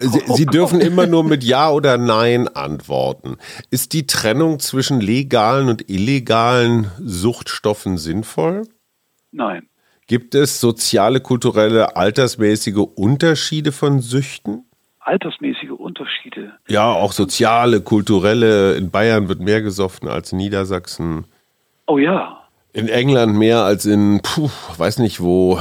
[0.00, 3.38] Sie, Sie dürfen immer nur mit Ja oder Nein antworten.
[3.70, 8.68] Ist die Trennung zwischen legalen und illegalen Suchtstoffen sinnvoll?
[9.30, 9.68] Nein.
[10.12, 14.66] Gibt es soziale, kulturelle, altersmäßige Unterschiede von Süchten?
[15.00, 16.52] Altersmäßige Unterschiede?
[16.68, 18.74] Ja, auch soziale, kulturelle.
[18.74, 21.24] In Bayern wird mehr gesoffen als in Niedersachsen.
[21.86, 22.42] Oh ja.
[22.74, 25.58] In England mehr als in, puh, weiß nicht wo.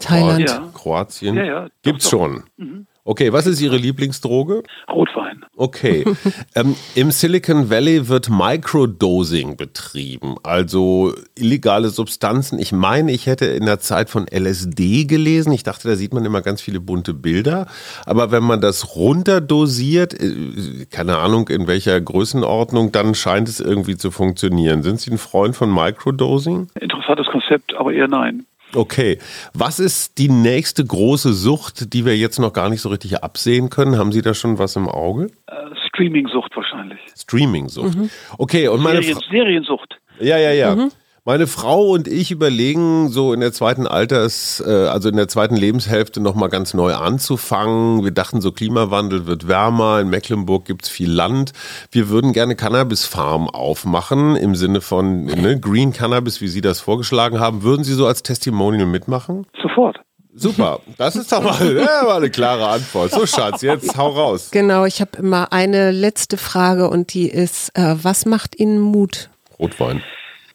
[0.00, 0.50] Thailand.
[0.74, 1.36] Kroatien.
[1.36, 1.68] Ja, ja.
[1.82, 2.42] Gibt's doch, schon.
[2.56, 2.88] Mhm.
[3.04, 4.64] Okay, was ist Ihre Lieblingsdroge?
[4.90, 5.21] Rotwein.
[5.62, 6.04] Okay.
[6.56, 12.58] ähm, Im Silicon Valley wird Microdosing betrieben, also illegale Substanzen.
[12.58, 15.52] Ich meine, ich hätte in der Zeit von LSD gelesen.
[15.52, 17.68] Ich dachte, da sieht man immer ganz viele bunte Bilder.
[18.06, 23.96] Aber wenn man das runterdosiert, äh, keine Ahnung in welcher Größenordnung, dann scheint es irgendwie
[23.96, 24.82] zu funktionieren.
[24.82, 26.70] Sind Sie ein Freund von Microdosing?
[26.80, 28.46] Interessantes Konzept, aber eher nein.
[28.74, 29.18] Okay.
[29.54, 33.70] Was ist die nächste große Sucht, die wir jetzt noch gar nicht so richtig absehen
[33.70, 33.98] können?
[33.98, 35.30] Haben Sie da schon was im Auge?
[35.46, 35.54] Äh,
[35.88, 36.98] Streaming-Sucht wahrscheinlich.
[37.16, 37.96] Streaming-Sucht.
[37.96, 38.10] Mhm.
[38.38, 39.98] Okay, und meine Serien, Seriensucht.
[40.20, 40.74] Ja, ja, ja.
[40.74, 40.92] Mhm.
[41.24, 45.54] Meine Frau und ich überlegen, so in der zweiten Alters, äh, also in der zweiten
[45.54, 48.02] Lebenshälfte nochmal ganz neu anzufangen.
[48.02, 51.52] Wir dachten, so Klimawandel wird wärmer, in Mecklenburg gibt's viel Land.
[51.92, 57.38] Wir würden gerne Cannabis-Farm aufmachen, im Sinne von ne, Green Cannabis, wie Sie das vorgeschlagen
[57.38, 57.62] haben.
[57.62, 59.46] Würden Sie so als Testimonial mitmachen?
[59.62, 60.00] Sofort.
[60.34, 63.12] Super, das ist doch mal, ja, mal eine klare Antwort.
[63.12, 64.48] So, Schatz, jetzt hau raus.
[64.50, 69.30] Genau, ich habe immer eine letzte Frage und die ist, äh, was macht Ihnen Mut?
[69.60, 70.02] Rotwein.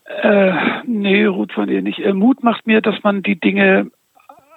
[0.07, 0.53] Äh,
[0.85, 1.99] nee, Ruth von dir nicht.
[1.99, 3.91] Äh, Mut macht mir, dass man die Dinge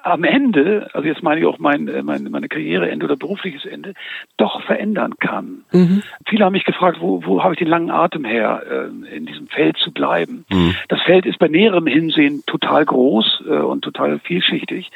[0.02, 3.94] am Ende, also jetzt meine ich auch mein, äh, mein, meine Karriereende oder berufliches Ende,
[4.36, 5.64] doch verändern kann.
[5.72, 6.02] Mhm.
[6.26, 9.48] Viele haben mich gefragt, wo, wo habe ich den langen Atem her, äh, in diesem
[9.48, 10.44] Feld zu bleiben.
[10.50, 10.74] Mhm.
[10.88, 14.90] Das Feld ist bei näherem Hinsehen total groß äh, und total vielschichtig,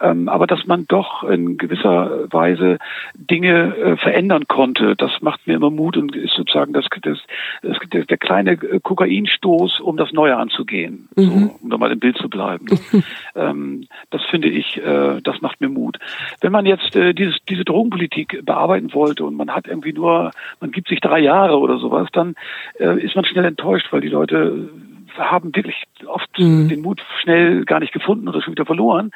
[0.00, 2.78] ähm, aber dass man doch in gewisser Weise
[3.14, 7.18] Dinge äh, verändern konnte, das macht mir immer Mut und sozusagen das, das,
[7.62, 11.22] das, das der kleine Kokainstoß, um das Neue anzugehen, mhm.
[11.22, 12.66] so, um da mal im Bild zu bleiben.
[13.36, 15.98] ähm, das finde finde ich, äh, das macht mir Mut.
[16.40, 20.30] Wenn man jetzt äh, dieses, diese Drogenpolitik bearbeiten wollte und man hat irgendwie nur,
[20.60, 22.34] man gibt sich drei Jahre oder sowas, dann
[22.78, 24.70] äh, ist man schnell enttäuscht, weil die Leute
[25.16, 26.68] haben wirklich oft mhm.
[26.68, 29.10] den Mut schnell gar nicht gefunden oder schon wieder verloren.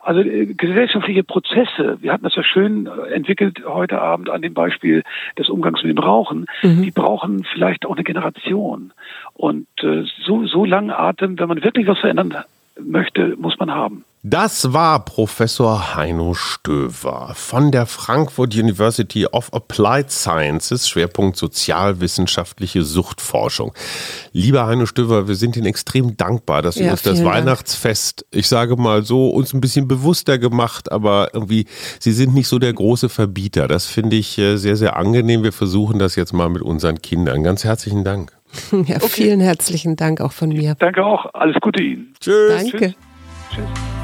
[0.00, 4.54] Also äh, gesellschaftliche Prozesse, wir hatten das ja schön äh, entwickelt heute Abend an dem
[4.54, 5.02] Beispiel
[5.38, 6.82] des Umgangs mit dem Rauchen, mhm.
[6.82, 8.92] die brauchen vielleicht auch eine Generation.
[9.32, 12.36] Und äh, so, so langen Atem, wenn man wirklich was verändern
[12.78, 14.04] möchte, muss man haben.
[14.26, 23.74] Das war Professor Heino Stöver von der Frankfurt University of Applied Sciences, Schwerpunkt sozialwissenschaftliche Suchtforschung.
[24.32, 28.40] Lieber Heino Stöver, wir sind Ihnen extrem dankbar, dass Sie ja, uns das Weihnachtsfest, Dank.
[28.40, 31.66] ich sage mal so, uns ein bisschen bewusster gemacht, aber irgendwie,
[32.00, 33.68] Sie sind nicht so der große Verbieter.
[33.68, 35.42] Das finde ich äh, sehr, sehr angenehm.
[35.42, 37.42] Wir versuchen das jetzt mal mit unseren Kindern.
[37.42, 38.32] Ganz herzlichen Dank.
[38.72, 39.08] Ja, okay.
[39.08, 40.76] vielen herzlichen Dank auch von mir.
[40.78, 41.26] Danke auch.
[41.34, 42.14] Alles Gute Ihnen.
[42.20, 42.48] Tschüss.
[42.48, 42.78] Danke.
[42.78, 42.94] Tschüss.
[43.54, 44.03] Tschüss.